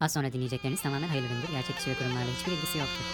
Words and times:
Az 0.00 0.12
sonra 0.12 0.32
dinleyecekleriniz 0.32 0.82
tamamen 0.82 1.08
hayırlı 1.08 1.26
üründür. 1.26 1.48
Gerçek 1.52 1.76
kişi 1.76 1.90
ve 1.90 1.94
kurumlarla 1.94 2.30
hiçbir 2.38 2.52
ilgisi 2.52 2.78
yoktur. 2.78 3.04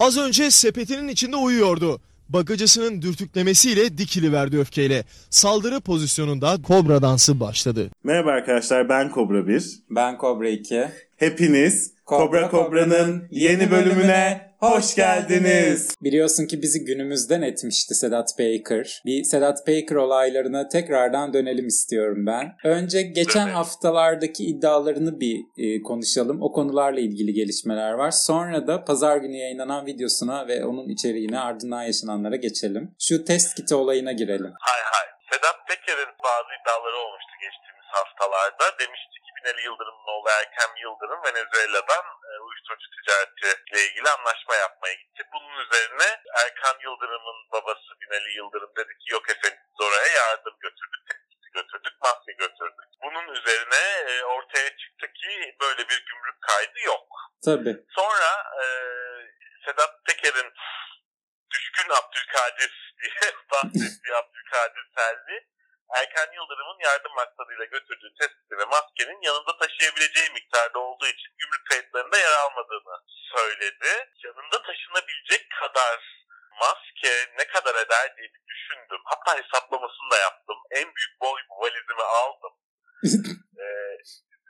Az 0.00 0.18
önce 0.18 0.50
sepetinin 0.50 1.08
içinde 1.08 1.36
uyuyordu. 1.36 2.00
Bagacısının 2.28 3.02
dürtüklemesiyle 3.02 3.98
dikili 3.98 4.32
verdi 4.32 4.58
öfkeyle. 4.58 5.04
Saldırı 5.30 5.80
pozisyonunda 5.80 6.62
kobra 6.62 7.02
dansı 7.02 7.40
başladı. 7.40 7.90
Merhaba 8.04 8.30
arkadaşlar 8.30 8.88
ben 8.88 9.10
Kobra 9.10 9.46
1. 9.46 9.82
Ben 9.90 10.18
Kobra 10.18 10.48
2. 10.48 10.88
Hepiniz 11.16 11.94
Kobra 12.04 12.50
Kobra'nın 12.50 13.28
yeni 13.30 13.70
bölümüne 13.70 14.51
hoş 14.62 14.94
geldiniz. 14.94 15.96
Biliyorsun 16.02 16.46
ki 16.46 16.62
bizi 16.62 16.84
günümüzden 16.84 17.42
etmişti 17.42 17.94
Sedat 17.94 18.38
Baker. 18.38 19.02
Bir 19.06 19.24
Sedat 19.24 19.68
Baker 19.68 19.96
olaylarına 19.96 20.68
tekrardan 20.68 21.32
dönelim 21.32 21.66
istiyorum 21.66 22.26
ben. 22.26 22.56
Önce 22.64 23.02
geçen 23.02 23.46
Evet. 23.46 23.56
haftalardaki 23.56 24.44
iddialarını 24.44 25.20
bir 25.20 25.36
e, 25.58 25.82
konuşalım. 25.82 26.42
O 26.42 26.52
konularla 26.52 27.00
ilgili 27.00 27.32
gelişmeler 27.32 27.92
var. 27.92 28.10
Sonra 28.10 28.66
da 28.66 28.84
pazar 28.84 29.16
günü 29.16 29.36
yayınlanan 29.36 29.86
videosuna 29.86 30.48
ve 30.48 30.64
onun 30.64 30.88
içeriğine 30.88 31.40
ardından 31.40 31.82
yaşananlara 31.82 32.36
geçelim. 32.36 32.94
Şu 32.98 33.24
test 33.24 33.54
kiti 33.54 33.74
olayına 33.74 34.12
girelim. 34.12 34.52
Hay 34.60 34.82
hay. 34.92 35.06
Sedat 35.32 35.56
Peker'in 35.68 36.12
bazı 36.24 36.50
iddiaları 36.60 36.96
olmuştu 37.04 37.34
geçtiğimiz 37.44 37.86
haftalarda. 37.98 38.64
Demişti 38.80 39.21
Binali 39.42 39.62
Yıldırım'ın 39.62 40.08
oğlu 40.14 40.28
Erkem 40.28 40.76
Yıldırım 40.76 41.20
Venezuela'dan 41.24 42.04
e, 42.30 42.32
uyuşturucu 42.46 42.86
ticaretiyle 42.96 43.86
ilgili 43.86 44.08
anlaşma 44.08 44.54
yapmaya 44.54 44.94
gitti. 44.94 45.22
Bunun 45.32 45.56
üzerine 45.64 46.08
Erkan 46.42 46.76
Yıldırım'ın 46.80 47.38
babası 47.52 47.90
Binali 48.00 48.36
Yıldırım 48.36 48.72
dedi 48.76 48.92
ki 48.98 49.12
yok 49.12 49.30
efendim 49.30 49.58
oraya 49.80 50.06
yardım 50.06 50.56
götürdük, 50.60 51.02
tetkiki 51.08 51.50
götürdük, 51.54 51.94
maske 52.02 52.32
götürdük. 52.32 52.88
Bunun 53.02 53.28
üzerine 53.36 53.82
e, 54.10 54.24
ortaya 54.24 54.76
çıktı 54.76 55.06
ki 55.12 55.56
böyle 55.60 55.88
bir 55.88 56.04
gümrük 56.08 56.40
kaydı 56.40 56.78
yok. 56.86 57.06
Tabii. 57.44 57.76
Sonra 57.90 58.30
e, 58.62 58.64
Sedat 59.64 60.04
Peker'in 60.06 60.52
düşkün 61.50 61.88
Abdülkadir 61.90 62.94
diye 63.02 63.32
bahsettiği 63.50 64.14
Abdülkadir 64.14 64.84
Selvi 64.96 65.52
Erkan 66.00 66.32
Yıldırım'ın 66.32 66.78
yardım 66.84 67.14
maksadıyla 67.14 67.64
götürdüğü 67.64 68.14
tespiti 68.20 68.41
ve 68.62 68.66
maskenin 68.66 69.20
yanında 69.22 69.52
taşıyabileceği 69.58 70.30
miktarda 70.30 70.78
olduğu 70.78 71.06
için 71.06 71.30
gümrük 71.38 71.66
kayıtlarında 71.70 72.16
yer 72.16 72.32
almadığını 72.44 72.96
söyledi. 73.34 73.90
Yanında 74.24 74.62
taşınabilecek 74.62 75.50
kadar 75.60 75.98
maske 76.60 77.12
ne 77.38 77.44
kadar 77.46 77.74
eder 77.74 78.16
diye 78.16 78.28
bir 78.34 78.42
düşündüm. 78.52 79.02
Hatta 79.04 79.38
hesaplamasını 79.38 80.10
da 80.10 80.18
yaptım. 80.18 80.56
En 80.70 80.84
büyük 80.94 81.14
boy 81.20 81.40
valizimi 81.50 82.02
aldım. 82.02 82.54
Ee, 83.62 83.98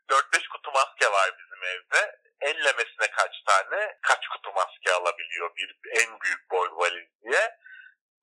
4-5 0.08 0.48
kutu 0.48 0.70
maske 0.72 1.12
var 1.12 1.30
bizim 1.38 1.64
evde. 1.64 2.20
Enlemesine 2.40 3.10
kaç 3.10 3.42
tane, 3.46 3.98
kaç 4.02 4.28
kutu 4.28 4.52
maske 4.52 4.92
alabiliyor 4.92 5.56
bir 5.56 5.76
en 5.90 6.20
büyük 6.20 6.50
boy 6.50 6.68
valiz 6.72 7.08
diye. 7.22 7.58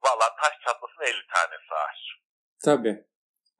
Valla 0.03 0.35
taş 0.35 0.53
çatlasın 0.65 1.01
50 1.01 1.27
tane 1.27 1.55
sığar. 1.69 2.21
Tabii. 2.65 3.08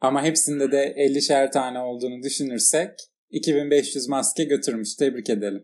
Ama 0.01 0.23
hepsinde 0.23 0.71
de 0.71 0.83
50'şer 0.97 1.51
tane 1.51 1.79
olduğunu 1.79 2.23
düşünürsek 2.23 2.91
2500 3.29 4.09
maske 4.09 4.43
götürmüş. 4.43 4.95
Tebrik 4.95 5.29
edelim. 5.29 5.63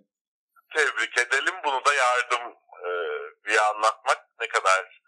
Tebrik 0.75 1.17
edelim. 1.17 1.55
Bunu 1.66 1.86
da 1.86 1.94
yardım 1.94 2.44
e, 2.86 2.89
diye 3.47 3.59
anlatmak 3.59 4.19
ne 4.42 4.47
kadar 4.47 5.02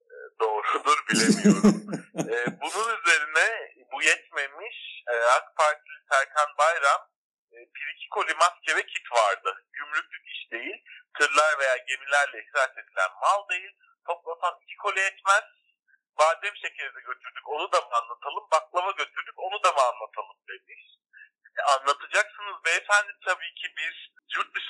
e, 0.00 0.14
doğrudur 0.40 0.98
bilemiyorum. 1.10 1.82
E, 2.16 2.36
bunun 2.62 2.88
üzerine 2.98 3.46
bu 3.92 4.02
yetmemiş 4.02 4.78
e, 5.12 5.14
AK 5.36 5.56
Partili 5.56 6.00
Serkan 6.10 6.50
Bayram 6.58 7.02
e, 7.52 7.56
bir 7.74 7.86
iki 7.94 8.08
koli 8.14 8.34
maske 8.34 8.76
ve 8.76 8.86
kit 8.86 9.06
vardı. 9.12 9.50
Gümrüklük 9.72 10.24
iş 10.34 10.52
değil, 10.52 10.78
tırlar 11.18 11.58
veya 11.58 11.76
gemilerle 11.76 12.38
ihraç 12.44 12.70
edilen 12.70 13.12
mal 13.22 13.48
değil. 13.48 13.72
Toplasan 14.06 14.54
iki 14.62 14.76
koli 14.76 15.00
etmez. 15.00 15.44
Badem 16.18 16.56
şekeri 16.56 16.94
de 16.96 17.00
götürdük 17.00 17.48
onu 17.48 17.72
da 17.72 17.80
mı 17.80 17.94
anlatalım, 18.00 18.46
baklava 18.52 18.90
götürdük 18.90 19.38
onu 19.38 19.62
da 19.62 19.72
mı 19.72 19.82
anlatalım 19.90 20.38
demiş. 20.48 20.82
E, 21.58 21.60
anlatacaksınız 21.62 22.56
beyefendi 22.64 23.12
tabii 23.24 23.54
ki 23.60 23.66
biz 23.78 23.96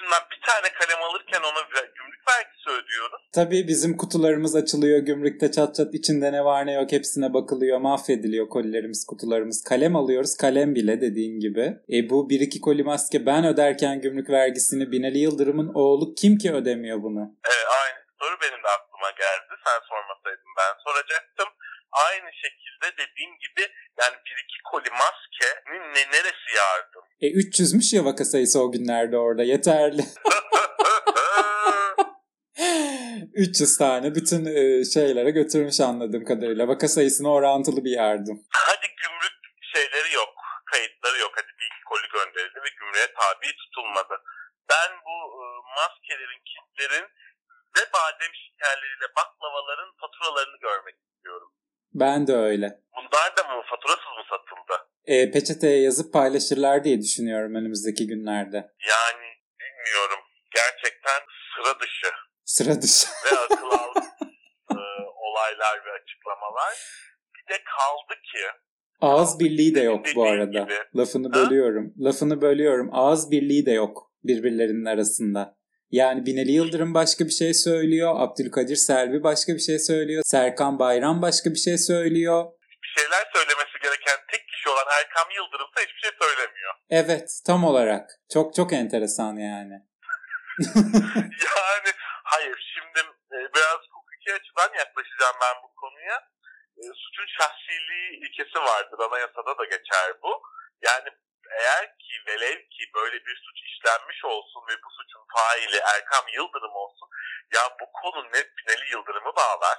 dışından 0.06 0.31
bir 0.31 0.41
tane 0.47 0.72
kalem 0.72 1.03
alırken 1.03 1.41
ona 1.41 1.61
gümrük 1.94 2.21
vergisi 2.28 2.71
ödüyoruz. 2.71 3.22
Tabii 3.34 3.69
bizim 3.69 3.97
kutularımız 3.97 4.56
açılıyor 4.56 4.99
gümrükte 4.99 5.53
çat 5.53 5.75
çat 5.75 5.94
içinde 5.94 6.33
ne 6.33 6.44
var 6.44 6.67
ne 6.67 6.72
yok 6.72 6.93
hepsine 6.93 7.34
bakılıyor 7.34 7.78
mahvediliyor 7.78 8.49
kolilerimiz 8.49 9.06
kutularımız 9.06 9.65
kalem 9.65 9.97
alıyoruz 9.97 10.37
kalem 10.37 10.75
bile 10.75 11.00
dediğin 11.00 11.41
gibi. 11.41 11.77
E 11.93 12.11
bu 12.11 12.31
bir 12.31 12.41
iki 12.41 12.61
koli 12.61 12.83
maske 12.83 13.27
ben 13.27 13.44
öderken 13.44 14.00
gümrük 14.00 14.31
vergisini 14.31 14.93
Binali 14.93 15.19
Yıldırım'ın 15.19 15.71
oğlu 15.75 16.15
kim 16.15 16.38
ki 16.38 16.53
ödemiyor 16.53 17.03
bunu? 17.03 17.23
E, 17.53 17.55
aynı 17.81 17.99
soru 18.21 18.37
benim 18.43 18.62
de 18.65 18.69
aklıma 18.78 19.11
geldi. 19.11 19.53
Sen 19.65 19.78
sormasaydın 19.88 20.53
ben 20.59 20.73
soracaktım. 20.84 21.49
Aynı 22.06 22.31
şekilde 22.43 22.87
dediğim 23.03 23.33
gibi 23.44 23.62
yani 24.00 24.17
bir 24.27 24.37
iki 24.44 24.59
koli 24.71 24.91
maskenin 25.03 25.84
ne, 25.94 26.03
neresi 26.15 26.49
yardım? 26.56 27.06
E 27.21 27.27
300'müş 27.27 27.97
ya 27.97 28.04
vaka 28.04 28.25
sayısı 28.25 28.60
o 28.62 28.72
günlerde 28.72 29.16
orada 29.19 29.43
yeterli. 29.43 30.03
300 33.34 33.78
tane 33.78 34.15
bütün 34.15 34.44
e, 34.44 34.84
şeylere 34.84 35.31
götürmüş 35.31 35.81
anladığım 35.81 36.25
kadarıyla. 36.25 36.69
Vaka 36.69 36.88
sayısına 36.88 37.28
orantılı 37.32 37.84
bir 37.84 37.94
yardım. 38.03 38.37
Hadi 38.69 38.87
gümrük 39.03 39.37
şeyleri 39.75 40.10
yok, 40.15 40.32
kayıtları 40.72 41.19
yok. 41.25 41.32
Hadi 41.38 41.53
bir 41.60 41.66
iki 41.71 41.82
koli 41.91 42.06
gönderildi 42.16 42.59
ve 42.65 42.71
gümrüğe 42.78 43.09
tabi 43.21 43.47
tutulmadı. 43.60 44.15
Ben 44.71 44.91
bu 45.06 45.16
e, 45.41 45.44
maskelerin, 45.78 46.43
kitlerin 46.50 47.06
ve 47.76 47.82
badem 47.94 48.32
şekerleriyle 48.44 49.09
baklavaların 49.21 49.91
faturalarını 50.00 50.59
görmek 50.66 50.97
istiyorum. 51.06 51.50
Ben 51.94 52.26
de 52.26 52.34
öyle. 52.49 52.69
Bunlar 52.97 53.28
da 53.37 53.43
mı 53.49 53.62
faturasız 53.71 54.12
mı 54.19 54.25
satıldı? 54.32 54.76
E, 55.06 55.31
peçeteye 55.31 55.83
yazıp 55.83 56.12
paylaşırlar 56.12 56.84
diye 56.84 57.00
düşünüyorum 57.00 57.55
önümüzdeki 57.55 58.06
günlerde. 58.06 58.56
Yani 58.89 59.27
bilmiyorum. 59.61 60.19
Gerçekten 60.55 61.21
sıra 61.56 61.81
dışı 61.81 62.11
Sıra 62.44 62.83
dışı. 62.83 63.06
ve 63.33 63.39
akıl 63.39 63.67
almaz 63.67 64.12
e, 64.71 64.77
olaylar 65.27 65.77
ve 65.87 65.91
açıklamalar. 66.03 66.75
Bir 67.37 67.55
de 67.55 67.59
kaldı 67.65 68.21
ki 68.33 68.39
Ağız 69.00 69.41
birliği 69.41 69.75
de 69.75 69.81
yok 69.81 70.06
bu 70.15 70.25
arada. 70.28 70.61
gibi. 70.61 70.75
Lafını 70.97 71.28
Ha? 71.33 71.34
bölüyorum. 71.34 71.94
Lafını 72.00 72.41
bölüyorum. 72.43 72.88
Ağız 72.93 73.31
birliği 73.31 73.67
de 73.67 73.71
yok 73.73 74.11
birbirlerinin 74.25 74.84
arasında. 74.84 75.56
Yani 75.91 76.27
Binali 76.27 76.53
Yıldırım 76.53 76.94
başka 76.94 77.25
bir 77.25 77.31
şey 77.31 77.55
söylüyor. 77.55 78.15
Abdülkadir 78.17 78.77
Selvi 78.77 79.23
başka 79.23 79.55
bir 79.55 79.59
şey 79.59 79.78
söylüyor. 79.78 80.23
Serkan 80.27 80.78
Bayram 80.78 81.23
başka 81.23 81.50
bir 81.50 81.59
şey 81.59 81.78
söylüyor. 81.78 82.44
bir 82.83 83.03
şeyler 83.03 83.25
söylemesi 83.34 83.77
gereken 83.83 84.17
tek 84.33 84.49
kişi 84.49 84.69
olan 84.69 84.87
Erkam 85.16 85.31
Yıldırım 85.31 85.71
da 85.77 85.81
hiçbir 85.81 86.00
şey 86.00 86.10
söylemiyor. 86.22 86.75
Evet 86.91 87.41
tam 87.47 87.65
olarak. 87.65 88.10
Çok 88.32 88.54
çok 88.54 88.72
enteresan 88.72 89.37
yani. 89.37 89.77
Yani 91.47 91.91
hayır 92.25 92.75
şimdi 92.75 93.00
e, 93.37 93.38
biraz 93.55 93.81
hukuki 93.91 94.34
açıdan 94.34 94.78
yaklaşacağım 94.78 95.37
ben 95.43 95.56
bu 95.65 95.75
konuya. 95.75 96.16
E, 96.76 96.82
suçun 97.03 97.26
şahsiliği 97.38 98.09
ilkesi 98.25 98.59
vardır. 98.59 98.99
Anayasada 98.99 99.59
da 99.59 99.65
geçer 99.65 100.09
bu. 100.22 100.43
Yani 100.82 101.09
eğer 101.50 101.84
ki 101.99 102.15
velev 102.26 102.59
ki 102.75 102.84
böyle 102.94 103.16
bir 103.26 103.37
suç 103.44 103.59
işlenmiş 103.69 104.25
olsun 104.25 104.62
ve 104.69 104.75
bu 104.84 104.88
suçun 104.99 105.25
faili 105.37 105.76
Erkam 105.94 106.26
Yıldırım 106.37 106.75
olsun 106.75 107.09
ya 107.55 107.62
bu 107.81 107.87
konu 108.00 108.25
ne 108.25 108.41
Binali 108.56 108.91
Yıldırım'ı 108.93 109.32
bağlar 109.37 109.78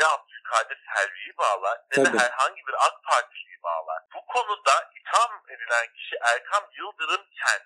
ne 0.00 0.06
Abdülkadir 0.06 0.78
Selvi'yi 0.94 1.36
bağlar 1.38 1.78
ne 1.96 2.04
Tabii. 2.04 2.18
de 2.18 2.22
herhangi 2.24 2.62
bir 2.66 2.74
AK 2.86 3.04
Partili'yi 3.04 3.62
bağlar. 3.62 4.02
Bu 4.14 4.26
konuda 4.26 4.90
itham 5.00 5.32
edilen 5.48 5.86
kişi 5.96 6.16
Erkam 6.22 6.64
Yıldırımken 6.78 7.60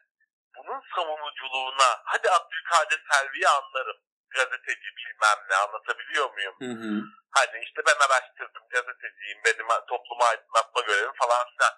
bunun 0.56 0.80
savunuculuğuna 0.94 1.90
hadi 2.04 2.30
Abdülkadir 2.30 3.00
Selvi'yi 3.12 3.48
anlarım 3.48 3.96
gazeteci 4.30 4.88
bilmem 4.98 5.38
ne 5.50 5.56
anlatabiliyor 5.56 6.30
muyum? 6.34 6.54
Hı 6.60 6.72
hı. 6.82 7.02
Hani 7.30 7.64
işte 7.64 7.80
ben 7.86 8.06
araştırdım 8.06 8.68
gazeteciyim 8.70 9.38
benim 9.44 9.66
topluma 9.88 10.24
aydınlatma 10.24 10.80
görevim 10.80 11.12
falan 11.18 11.46
filan. 11.56 11.72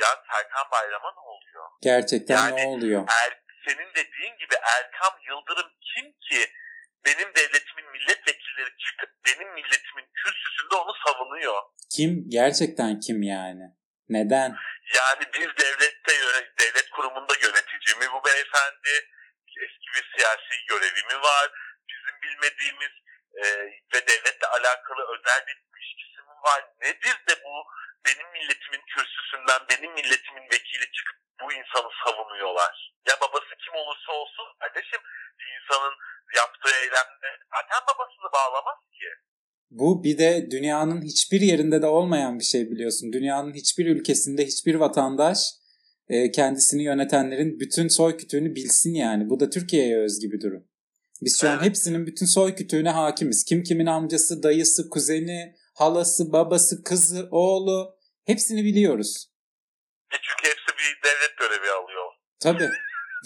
Ya 0.00 0.08
Serkan 0.32 0.70
Bayram'a 0.70 1.12
ne 1.12 1.20
oluyor? 1.20 1.64
Gerçekten 1.82 2.34
Yani- 2.36 2.56
ne 2.56 2.66
oluyor? 2.66 3.08
Er, 3.24 3.40
senin 3.66 3.94
dediğin 3.94 4.36
gibi 4.38 4.54
Erkam 4.76 5.14
Yıldırım 5.28 5.70
kim 5.94 6.12
ki 6.12 6.52
benim 7.04 7.34
çıkıp 7.34 7.65
benim 9.26 9.54
milletimin 9.54 10.08
kürsüsünde 10.14 10.74
onu 10.74 10.92
savunuyor. 11.06 11.62
Kim? 11.96 12.24
Gerçekten 12.28 13.00
kim 13.00 13.22
yani? 13.22 13.64
Neden? 14.08 14.56
Yani 14.96 15.24
bir 15.34 15.48
devlette 15.64 16.12
devlet 16.58 16.90
kurumunda 16.90 17.34
yönetici 17.42 17.92
mi 18.00 18.06
bu 18.14 18.24
beyefendi? 18.28 18.92
Eski 19.64 19.88
bir 19.94 20.04
siyasi 20.16 20.54
görevi 20.68 21.02
mi 21.10 21.22
var? 21.22 21.50
Bizim 21.88 22.14
bilmediğimiz 22.22 22.94
e, 23.42 23.44
ve 23.94 24.06
devletle 24.06 24.46
alakalı 24.46 25.02
özel 25.14 25.46
bir 25.46 25.56
ilişkisi 25.76 26.20
mi 26.28 26.36
var? 26.44 26.64
Nedir 26.82 27.16
de 27.28 27.34
bu 27.44 27.54
benim 28.06 28.28
milletimin 28.36 28.84
kürsüsünden 28.92 29.60
benim 29.70 29.92
milletimin 29.98 30.46
vekili 30.54 30.86
çıkıp 30.96 31.18
bu 31.40 31.46
insanı 31.58 31.90
savunuyorlar. 32.02 32.74
Ya 33.08 33.14
babası 33.22 33.52
kim 33.62 33.74
olursa 33.80 34.10
olsun 34.20 34.46
kardeşim 34.60 35.00
bir 35.38 35.48
insanın 35.56 35.94
yaptığı 36.40 36.74
eylemde 36.82 37.28
zaten 37.54 37.80
babasını 37.90 38.28
bağlamaz 38.36 38.78
ki. 38.98 39.08
Bu 39.70 40.04
bir 40.04 40.18
de 40.18 40.48
dünyanın 40.50 41.02
hiçbir 41.02 41.40
yerinde 41.40 41.82
de 41.82 41.86
olmayan 41.86 42.38
bir 42.38 42.44
şey 42.44 42.70
biliyorsun. 42.70 43.12
Dünyanın 43.12 43.54
hiçbir 43.54 43.86
ülkesinde 43.86 44.42
hiçbir 44.46 44.74
vatandaş 44.74 45.38
e, 46.08 46.30
kendisini 46.30 46.82
yönetenlerin 46.82 47.60
bütün 47.60 47.88
soy 47.88 48.16
kütüğünü 48.16 48.54
bilsin 48.54 48.94
yani. 48.94 49.30
Bu 49.30 49.40
da 49.40 49.50
Türkiye'ye 49.50 49.98
özgü 49.98 50.32
bir 50.32 50.40
durum. 50.40 50.68
Biz 51.22 51.40
şu 51.40 51.50
an 51.50 51.62
hepsinin 51.62 52.06
bütün 52.06 52.26
soy 52.26 52.54
kütüğüne 52.54 52.90
hakimiz. 52.90 53.44
Kim 53.44 53.62
kimin 53.62 53.86
amcası, 53.86 54.42
dayısı, 54.42 54.90
kuzeni, 54.90 55.56
halası, 55.76 56.32
babası, 56.32 56.84
kızı, 56.84 57.28
oğlu 57.30 57.98
hepsini 58.26 58.64
biliyoruz. 58.64 59.26
E 60.14 60.16
çünkü 60.22 60.48
hepsi 60.50 60.70
bir 60.78 61.02
devlet 61.08 61.38
görevi 61.38 61.70
alıyor. 61.70 62.12
Tabii. 62.40 62.70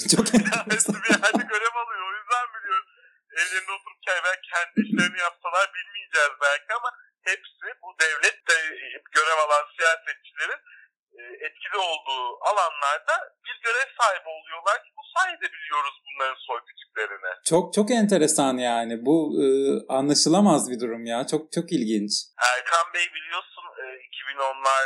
Çok 0.16 0.26
hepsi 0.72 0.92
bir 1.02 1.10
yerde 1.10 1.42
görev 1.52 1.74
alıyor. 1.82 2.02
O 2.08 2.12
yüzden 2.18 2.46
biliyoruz. 2.54 2.88
Evlerinde 3.40 3.72
oturup 3.72 4.00
belki 4.24 4.46
kendi 4.54 4.76
işlerini 4.86 5.18
yapsalar 5.26 5.66
bilmeyeceğiz 5.76 6.34
belki 6.46 6.70
ama 6.78 6.90
hepsi 7.30 7.66
bu 7.82 7.88
devlette 8.04 8.56
görev 9.16 9.38
alan 9.44 9.64
siyasetçilerin 9.76 10.60
etkili 11.46 11.78
olduğu 11.90 12.24
alanlarda 12.50 13.14
bir 13.44 13.56
görev 13.64 13.88
sahibi 14.00 14.28
oluyorlar 14.28 14.76
ki 14.84 14.90
bu 14.98 15.02
sayede 15.14 15.46
biliyoruz 15.54 15.94
bunların 16.06 16.38
soy 16.46 16.60
küçüklerini. 16.68 17.32
Çok 17.44 17.74
çok 17.74 17.90
enteresan 17.90 18.56
yani. 18.58 18.94
Bu 19.06 19.16
e, 19.42 19.46
anlaşılamaz 19.98 20.70
bir 20.70 20.80
durum 20.80 21.04
ya. 21.06 21.26
Çok 21.26 21.52
çok 21.52 21.72
ilginç. 21.72 22.12
Erkan 22.52 22.86
Bey 22.94 23.06
biliyorsun 23.16 23.64
e, 23.82 23.84
2010'lar 24.10 24.84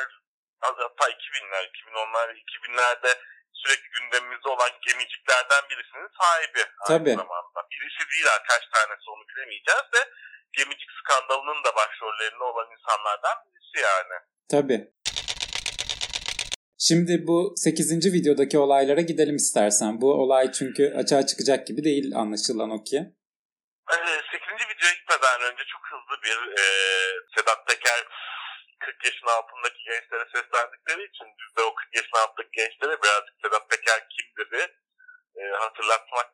hatta 0.60 1.04
2000'ler 1.16 1.64
2010'lar 1.74 2.28
2000'lerde 2.44 3.10
sürekli 3.52 3.88
gündemimizde 3.96 4.48
olan 4.48 4.72
gemiciklerden 4.86 5.62
birisinin 5.70 6.10
sahibi 6.20 6.62
Tabii. 6.88 7.10
aynı 7.10 7.22
zamanda. 7.22 7.58
Birisi 7.72 8.02
değil 8.10 8.26
kaç 8.50 8.64
tanesi 8.74 9.06
onu 9.14 9.24
bilemeyeceğiz 9.30 9.86
de 9.94 10.02
gemicik 10.56 10.90
skandalının 11.00 11.64
da 11.64 11.76
başrollerinde 11.76 12.44
olan 12.44 12.68
insanlardan 12.76 13.36
birisi 13.46 13.78
yani. 13.90 14.16
Tabii. 14.50 14.93
Şimdi 16.78 17.26
bu 17.26 17.54
8. 17.56 18.12
videodaki 18.12 18.58
olaylara 18.58 19.00
gidelim 19.00 19.36
istersen. 19.36 20.00
Bu 20.00 20.08
olay 20.22 20.52
çünkü 20.52 20.94
açığa 21.00 21.26
çıkacak 21.26 21.66
gibi 21.66 21.84
değil 21.84 22.06
anlaşılan 22.16 22.70
o 22.70 22.84
ki. 22.84 22.98
Ee, 23.92 24.20
8. 24.32 24.70
videoya 24.70 24.94
gitmeden 25.00 25.40
önce 25.48 25.64
çok 25.72 25.82
hızlı 25.92 26.16
bir 26.26 26.38
e, 26.62 26.64
Sedat 27.34 27.60
Peker 27.68 28.00
40 28.78 29.04
yaşın 29.04 29.26
altındaki 29.26 29.80
gençlere 29.90 30.26
seslendikleri 30.34 31.02
için 31.10 31.26
biz 31.40 31.50
de 31.56 31.60
o 31.68 31.74
40 31.74 31.96
yaşın 31.96 32.16
altındaki 32.22 32.52
gençlere 32.60 32.94
birazcık 33.02 33.34
Sedat 33.42 33.64
Peker 33.70 34.00
kimdir 34.14 34.46
diye 34.52 34.66
e, 35.40 35.42
hatırlatmak 35.64 36.30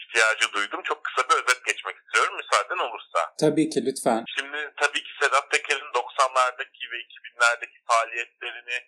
ihtiyacı 0.00 0.52
duydum. 0.52 0.80
Çok 0.88 1.04
kısa 1.04 1.22
bir 1.28 1.34
özet 1.40 1.60
geçmek 1.68 1.96
istiyorum 2.02 2.34
müsaaden 2.36 2.80
olursa. 2.86 3.18
Tabii 3.44 3.66
ki 3.72 3.78
lütfen. 3.86 4.24
Şimdi 4.36 4.60
tabii 4.82 5.02
ki 5.06 5.12
Sedat 5.20 5.46
Peker'in 5.50 5.90
90'lardaki 6.00 6.82
ve 6.92 6.96
2000'lerdeki 7.08 7.78
faaliyetlerini 7.90 8.78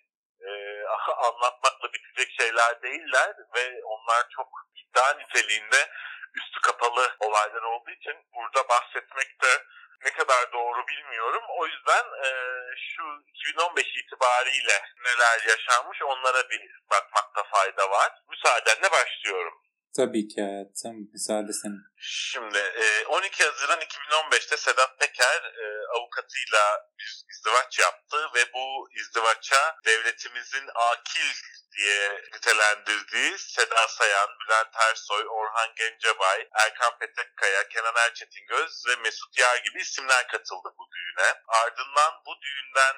e, 0.41 0.51
anlatmakla 1.27 1.93
bitecek 1.93 2.33
şeyler 2.39 2.81
değiller 2.81 3.35
ve 3.55 3.83
onlar 3.83 4.25
çok 4.29 4.47
iddia 4.75 5.13
niteliğinde 5.13 5.89
üstü 6.35 6.61
kapalı 6.61 7.15
olaylar 7.19 7.61
olduğu 7.61 7.91
için 7.91 8.15
burada 8.33 8.69
bahsetmek 8.69 9.41
de 9.41 9.63
ne 10.05 10.11
kadar 10.11 10.51
doğru 10.53 10.87
bilmiyorum. 10.87 11.43
O 11.49 11.65
yüzden 11.67 12.05
e, 12.25 12.29
şu 12.75 13.03
2015 13.27 13.85
itibariyle 13.97 14.81
neler 15.05 15.41
yaşanmış 15.47 16.01
onlara 16.01 16.49
bir 16.49 16.61
bakmakta 16.91 17.43
fayda 17.43 17.89
var. 17.89 18.11
Müsaadenle 18.29 18.91
başlıyorum. 18.91 19.61
Tabii 19.97 20.27
ki 20.27 20.41
hayatım. 20.41 20.95
Müsaade. 21.13 21.51
Şimdi 21.97 22.57
e, 22.57 23.05
12 23.05 23.43
Haziran 23.43 23.79
2015'te 23.79 24.57
Sedat 24.57 24.99
Peker 24.99 25.41
e, 25.43 25.65
avukatıyla 25.97 26.89
bir 26.99 27.25
izdivaç 27.31 27.79
yaptı 27.79 28.17
ve 28.35 28.53
bu 28.53 28.89
izdivaça 28.91 29.75
devletimizin 29.85 30.69
akil 30.75 31.33
diye 31.77 32.21
nitelendirdiği 32.33 33.37
Seda 33.37 33.87
Sayan, 33.87 34.29
Bülent 34.39 34.75
Ersoy, 34.89 35.25
Orhan 35.29 35.75
Gencebay, 35.75 36.47
Erkan 36.53 36.97
Petekkaya, 36.99 37.67
Kenan 37.67 37.95
Erçetingöz 37.95 38.83
ve 38.87 38.95
Mesut 38.95 39.37
Yar 39.37 39.57
gibi 39.57 39.81
isimler 39.81 40.27
katıldı 40.27 40.69
bu 40.77 40.85
düğüne. 40.95 41.33
Ardından 41.47 42.13
bu 42.25 42.41
düğünden 42.41 42.95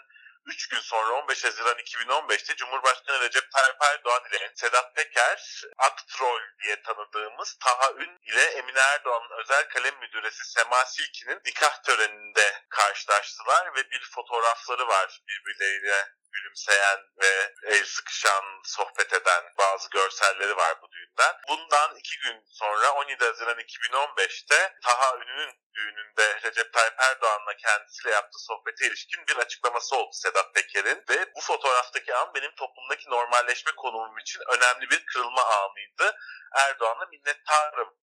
3 0.47 0.67
gün 0.67 0.79
sonra 0.79 1.13
15 1.13 1.43
Haziran 1.43 1.77
2015'te 1.77 2.55
Cumhurbaşkanı 2.55 3.19
Recep 3.19 3.51
Tayyip 3.51 3.81
Erdoğan 3.81 4.21
ile 4.29 4.51
Sedat 4.55 4.95
Peker, 4.95 5.63
Aktrol 5.77 6.39
diye 6.63 6.81
tanıdığımız 6.81 7.57
Taha 7.59 7.91
Ün 7.91 8.19
ile 8.21 8.43
Emine 8.43 8.79
Erdoğan'ın 8.79 9.41
özel 9.41 9.67
kalem 9.69 9.99
müdüresi 9.99 10.51
Sema 10.51 10.85
Silki'nin 10.85 11.41
nikah 11.45 11.83
töreninde 11.83 12.63
karşılaştılar 12.69 13.75
ve 13.75 13.91
bir 13.91 14.09
fotoğrafları 14.11 14.87
var 14.87 15.21
birbirleriyle 15.27 16.07
gülümseyen 16.37 16.99
ve 17.21 17.53
el 17.63 17.85
sıkışan, 17.85 18.43
sohbet 18.63 19.13
eden 19.13 19.43
bazı 19.57 19.89
görselleri 19.89 20.57
var 20.57 20.81
bu 20.81 20.91
düğünden. 20.91 21.35
Bundan 21.47 21.95
iki 21.95 22.19
gün 22.19 22.43
sonra 22.47 22.91
17 22.91 23.25
Haziran 23.25 23.59
2015'te 23.59 24.75
Taha 24.83 25.17
Ünlü'nün 25.17 25.53
düğününde 25.75 26.41
Recep 26.43 26.73
Tayyip 26.73 26.99
Erdoğan'la 26.99 27.57
kendisiyle 27.57 28.11
yaptığı 28.11 28.39
sohbete 28.39 28.87
ilişkin 28.87 29.27
bir 29.27 29.37
açıklaması 29.37 29.95
oldu 29.95 30.11
Sedat 30.13 30.53
Peker'in 30.53 31.03
ve 31.09 31.35
bu 31.35 31.41
fotoğraftaki 31.41 32.15
an 32.15 32.33
benim 32.35 32.55
toplumdaki 32.55 33.09
normalleşme 33.09 33.71
konumum 33.71 34.17
için 34.17 34.41
önemli 34.49 34.89
bir 34.89 35.05
kırılma 35.05 35.43
anıydı. 35.43 36.17
Erdoğan'a 36.55 37.05
minnettarım 37.05 37.93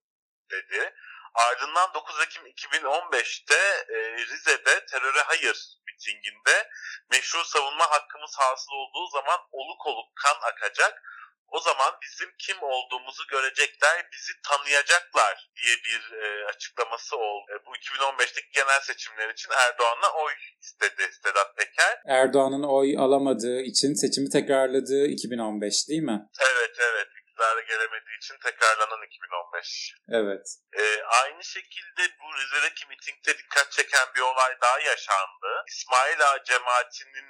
dedi. 0.51 0.95
Ardından 1.35 1.95
9 1.95 2.21
Ekim 2.21 2.47
2015'te 2.47 3.61
e, 3.89 4.17
Rize'de 4.17 4.87
teröre 4.87 5.21
hayır 5.21 5.79
mitinginde 5.87 6.69
meşru 7.11 7.45
savunma 7.45 7.91
hakkımız 7.91 8.35
hasıl 8.39 8.73
olduğu 8.73 9.07
zaman 9.07 9.39
oluk 9.53 9.87
oluk 9.87 10.17
kan 10.17 10.49
akacak. 10.51 11.03
O 11.49 11.61
zaman 11.61 11.93
bizim 12.03 12.29
kim 12.39 12.57
olduğumuzu 12.63 13.27
görecekler, 13.27 14.09
bizi 14.13 14.33
tanıyacaklar 14.49 15.51
diye 15.57 15.77
bir 15.77 16.17
e, 16.23 16.47
açıklaması 16.47 17.17
oldu. 17.17 17.45
E, 17.53 17.67
bu 17.67 17.77
2015'teki 17.77 18.51
genel 18.53 18.81
seçimler 18.81 19.29
için 19.29 19.51
Erdoğan'a 19.51 20.13
oy 20.25 20.33
istedi 20.63 21.11
Sedat 21.23 21.57
Peker. 21.57 21.99
Erdoğan'ın 22.09 22.63
oy 22.63 22.99
alamadığı 22.99 23.61
için 23.61 23.95
seçimi 23.95 24.31
tekrarladığı 24.31 25.07
2015 25.07 25.89
değil 25.89 26.03
mi? 26.03 26.29
Evet 26.41 26.77
evet 26.79 27.09
iktidara 27.35 27.61
gelemediği 27.61 28.17
için 28.23 28.37
tekrarlanan 28.43 29.03
2015. 29.07 29.95
Evet. 30.09 30.47
Ee, 30.79 31.03
aynı 31.23 31.45
şekilde 31.45 32.03
bu 32.21 32.27
Rize'deki 32.39 32.87
mitingde 32.87 33.39
dikkat 33.39 33.73
çeken 33.73 34.07
bir 34.17 34.21
olay 34.21 34.61
daha 34.63 34.79
yaşandı. 34.79 35.65
İsmail 35.69 36.21
Ağa 36.21 36.45
cemaatinin 36.45 37.29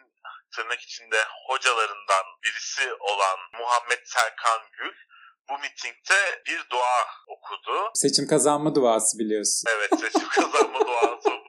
tırnak 0.55 0.81
içinde 0.81 1.25
hocalarından 1.47 2.25
birisi 2.45 2.95
olan 2.95 3.39
Muhammed 3.59 4.03
Serkan 4.05 4.63
Gül 4.73 4.95
bu 5.49 5.59
mitingde 5.59 6.43
bir 6.47 6.71
dua 6.71 7.07
okudu. 7.29 7.91
Seçim 7.95 8.27
kazanma 8.27 8.75
duası 8.75 9.19
biliyorsun. 9.19 9.69
Evet 9.77 9.91
seçim 10.01 10.29
kazanma 10.29 10.81
duası. 10.81 11.31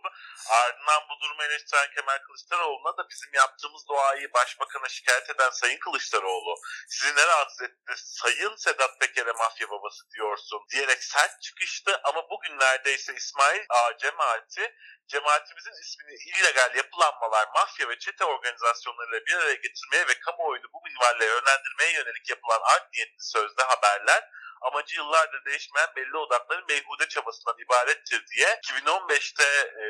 Ardından 0.49 1.01
bu 1.09 1.21
durumu 1.21 1.43
eleştiren 1.43 1.87
Kemal 1.95 2.17
Kılıçdaroğlu'na 2.17 2.97
da 2.97 3.09
bizim 3.09 3.33
yaptığımız 3.33 3.87
duayı 3.87 4.33
başbakana 4.33 4.87
şikayet 4.89 5.29
eden 5.29 5.49
Sayın 5.49 5.79
Kılıçdaroğlu 5.79 6.55
sizi 6.89 7.15
ne 7.15 7.27
rahatsız 7.27 7.61
etti? 7.61 7.93
Sayın 7.95 8.55
Sedat 8.55 8.99
Peker'e 8.99 9.31
mafya 9.31 9.69
babası 9.69 10.03
diyorsun 10.15 10.59
diyerek 10.69 11.03
sert 11.03 11.41
çıkıştı. 11.41 12.01
Ama 12.03 12.29
bugünlerde 12.29 12.93
ise 12.93 13.15
İsmail 13.15 13.65
Ağa 13.69 13.97
cemaati 13.97 14.75
cemaatimizin 15.07 15.81
ismini 15.83 16.15
illegal 16.29 16.75
yapılanmalar, 16.75 17.47
mafya 17.53 17.89
ve 17.89 17.99
çete 17.99 18.25
organizasyonlarıyla 18.25 19.25
bir 19.25 19.35
araya 19.35 19.55
getirmeye 19.55 20.07
ve 20.07 20.19
kamuoyunu 20.19 20.65
bu 20.73 20.81
minvalle 20.81 21.25
yönlendirmeye 21.25 21.91
yönelik 21.93 22.29
yapılan 22.29 22.61
art 22.61 22.93
niyetli 22.93 23.23
sözde 23.23 23.63
haberler 23.63 24.29
amacı 24.61 24.95
yıllardır 24.95 25.45
değişmeyen 25.45 25.89
belli 25.95 26.17
odakların 26.17 26.65
meyhude 26.69 27.07
çabasından 27.07 27.55
ibarettir 27.65 28.25
diye 28.27 28.47
2015'te 28.47 29.43
e, 29.83 29.85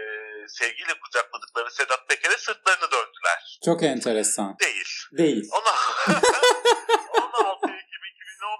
sevgiyle 0.47 0.99
kucakladıkları 0.99 1.71
Sedat 1.71 2.09
Peker'e 2.09 2.37
sırtlarını 2.37 2.91
döndüler. 2.91 3.59
Çok 3.65 3.83
enteresan. 3.83 4.57
Değil. 4.59 4.87
Değil. 5.11 5.49
Ona 5.51 5.75
16 6.17 6.27
Ekim 6.27 6.94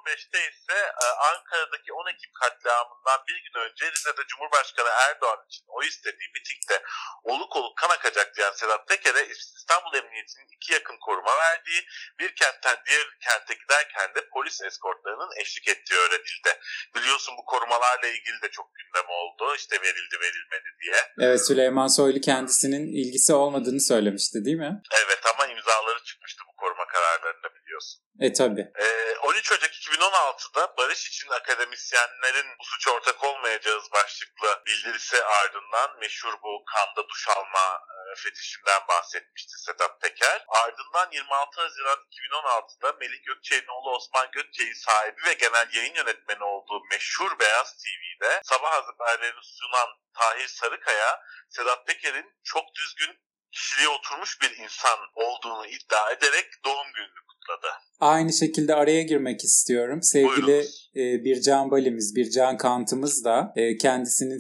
2015'te 0.06 0.40
ise 0.52 0.78
e, 1.04 1.06
Ankara'daki 1.32 1.94
10 1.94 2.08
Ekim 2.14 2.32
katliamından 2.42 3.20
bir 3.28 3.38
gün 3.44 3.56
önce 3.66 3.92
Rize'de 3.92 4.24
Cumhurbaşkanı 4.28 4.90
Erdoğan 5.08 5.46
için 5.48 5.66
o 5.68 5.84
istediği 5.84 6.30
mitingde 6.36 6.84
oluk 7.24 7.56
oluk 7.56 7.78
kan 7.78 7.90
akacak 7.90 8.36
diyen 8.36 8.52
Sedat 8.52 8.88
Peker'e 8.88 9.28
İstanbul 9.28 9.94
Emniyeti'nin 10.00 10.48
iki 10.56 10.74
yakın 10.74 10.98
koruma 11.06 11.34
verdiği 11.38 11.82
bir 12.20 12.36
kentten 12.36 12.78
diğer 12.88 13.06
kente 13.26 13.54
giderken 13.62 14.16
de 14.16 14.30
polis 14.34 14.62
eskortlarının 14.62 15.32
eşlik 15.42 15.68
ettiği 15.68 15.96
öğrenildi. 16.04 16.52
Biliyorsun 16.96 17.34
bu 17.38 17.46
korumalarla 17.46 18.08
ilgili 18.08 18.42
de 18.42 18.50
çok 18.52 18.68
gündem 18.76 19.10
oldu. 19.10 19.56
İşte 19.56 19.76
verildi 19.82 20.16
verilmedi 20.22 20.70
diye. 20.82 21.00
Evet 21.20 21.48
Süleyman 21.48 21.88
Soylu 21.88 22.22
kendisinin 22.22 22.86
ilgisi 23.02 23.34
olmadığını 23.34 23.82
söylemişti 23.82 24.46
değil 24.46 24.58
mi? 24.58 24.82
Evet 25.06 25.22
ama 25.34 25.48
imzaları 25.48 26.04
çıkmıştı 26.04 26.26
bu 26.26 26.35
koruma 26.66 26.88
kararlarını 26.88 27.56
biliyorsun. 27.56 28.02
E 28.20 28.34
tabi. 28.34 28.62
Ee, 28.76 29.16
13 29.18 29.52
Ocak 29.52 29.74
2016'da 29.74 30.78
barış 30.78 31.08
için 31.08 31.30
akademisyenlerin 31.30 32.48
bu 32.60 32.64
suç 32.64 32.88
ortak 32.88 33.24
olmayacağız 33.24 33.84
başlıklı 33.92 34.64
bildirisi 34.66 35.24
ardından 35.24 36.00
meşhur 36.00 36.34
bu 36.44 36.64
kanda 36.66 37.10
duş 37.10 37.28
alma 37.28 37.82
e, 37.96 38.16
fetişinden 38.16 38.82
bahsetmişti 38.88 39.54
Sedat 39.66 40.02
Peker. 40.02 40.46
Ardından 40.48 41.12
26 41.12 41.62
Haziran 41.62 42.00
2016'da 42.12 42.94
Melih 43.00 43.24
Gökçe'nin 43.24 43.68
oğlu 43.68 43.96
Osman 43.96 44.32
Gökçe'nin 44.32 44.74
sahibi 44.74 45.22
ve 45.26 45.34
genel 45.34 45.68
yayın 45.74 45.96
yönetmeni 45.96 46.44
olduğu 46.44 46.80
meşhur 46.92 47.40
Beyaz 47.40 47.78
TV'de 47.78 48.42
sabah 48.44 48.72
haberlerini 48.72 49.44
sunan 49.44 49.90
Tahir 50.14 50.48
Sarıkaya, 50.48 51.22
Sedat 51.50 51.88
Peker'in 51.88 52.34
çok 52.44 52.76
düzgün 52.76 53.20
kişiliğe 53.56 53.90
oturmuş 53.90 54.42
bir 54.42 54.64
insan 54.64 55.00
olduğunu 55.16 55.66
iddia 55.66 56.12
ederek 56.12 56.46
doğum 56.66 56.88
gününü 56.96 57.22
kutladı. 57.28 57.74
Aynı 58.00 58.34
şekilde 58.34 58.76
araya 58.76 59.02
girmek 59.02 59.44
istiyorum. 59.44 60.02
Sevgili 60.02 60.66
e, 60.96 61.24
Bircan 61.24 61.72
Balimiz, 61.72 62.16
Bircan 62.16 62.58
Kantımız 62.58 63.26
da 63.26 63.54
e, 63.56 63.78
kendisinin 63.78 64.40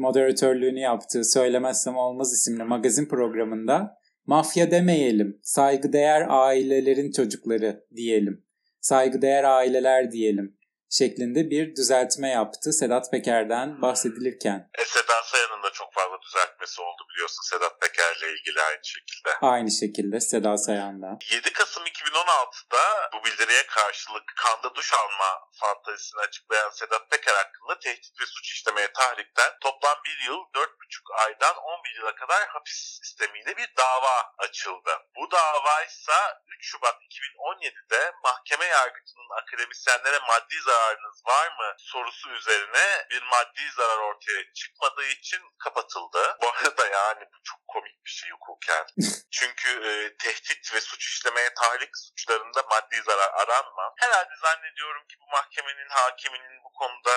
moderatörlüğünü 0.00 0.80
yaptığı 0.80 1.24
Söylemezsem 1.24 1.96
Olmaz 1.96 2.32
isimli 2.32 2.64
magazin 2.64 3.08
programında 3.08 3.98
mafya 4.26 4.70
demeyelim, 4.70 5.40
saygıdeğer 5.42 6.26
ailelerin 6.28 7.12
çocukları 7.12 7.84
diyelim, 7.96 8.44
saygıdeğer 8.80 9.44
aileler 9.44 10.12
diyelim 10.12 10.56
şeklinde 10.90 11.50
bir 11.50 11.76
düzeltme 11.76 12.28
yaptı 12.28 12.72
Sedat 12.72 13.10
Peker'den 13.10 13.82
bahsedilirken. 13.82 14.70
E, 14.78 14.84
Seda 14.84 15.22
Sayan'ın 15.24 15.62
da 15.62 15.70
çok 15.72 15.92
fazla 15.92 16.18
düzeltmesi 16.26 16.80
oldu 16.80 17.02
biliyorsun 17.16 17.42
Sedat 17.42 17.80
Peker'le 17.80 18.28
ilgili 18.36 18.62
aynı 18.62 18.84
şekilde. 18.84 19.30
Aynı 19.42 19.70
şekilde 19.70 20.20
Seda 20.20 20.56
Sayan'da. 20.58 21.18
7 21.30 21.52
Kasım 21.52 21.86
2016'da 21.86 23.10
bu 23.12 23.24
bildiriye 23.24 23.66
karşılık 23.66 24.32
kanda 24.36 24.74
duş 24.74 24.92
alma 24.92 25.48
fantezisini 25.60 26.20
açıklayan 26.20 26.70
Sedat 26.70 27.10
Peker 27.10 27.34
hakkında 27.34 27.78
tehdit 27.78 28.20
ve 28.20 28.26
suç 28.26 28.52
işlemeye 28.52 28.92
tahrikten 28.92 29.52
toplam 29.60 29.98
1 30.04 30.26
yıl 30.26 30.38
4,5 30.54 31.14
aydan 31.26 31.56
11 31.56 31.94
yıla 31.96 32.14
kadar 32.14 32.48
hapis 32.48 33.00
istemiyle 33.02 33.56
bir 33.56 33.68
dava 33.76 34.32
açıldı. 34.38 34.90
Bu 35.16 35.30
dava 35.30 35.82
ise 35.82 36.12
3 36.46 36.66
Şubat 36.66 36.96
2017'de 37.02 38.12
mahkeme 38.22 38.64
yargıcının 38.64 39.30
akademisyenlere 39.42 40.18
maddi 40.18 40.60
zararınız 40.66 41.22
var 41.26 41.46
mı 41.58 41.74
sorusu 41.78 42.30
üzerine 42.30 43.06
bir 43.10 43.22
maddi 43.22 43.70
zarar 43.76 43.98
ortaya 43.98 44.52
çıkmadığı 44.52 45.06
için 45.06 45.40
kapatıldı. 45.58 46.36
Bu 46.42 46.48
arada 46.48 46.86
yani 47.06 47.22
bu 47.32 47.38
çok 47.50 47.60
komik 47.74 47.96
bir 48.04 48.10
şey 48.18 48.30
hukuken. 48.36 48.84
Çünkü 49.38 49.68
e, 49.88 49.92
tehdit 50.24 50.74
ve 50.74 50.80
suç 50.80 51.02
işlemeye 51.12 51.50
tahrik 51.60 51.92
suçlarında 52.06 52.60
maddi 52.72 52.96
zarar 53.08 53.30
aranmaz. 53.42 53.92
Herhalde 54.04 54.34
zannediyorum 54.46 55.02
ki 55.10 55.16
bu 55.22 55.26
mahkemenin 55.36 55.90
hakiminin 56.00 56.56
bu 56.64 56.70
konuda 56.80 57.14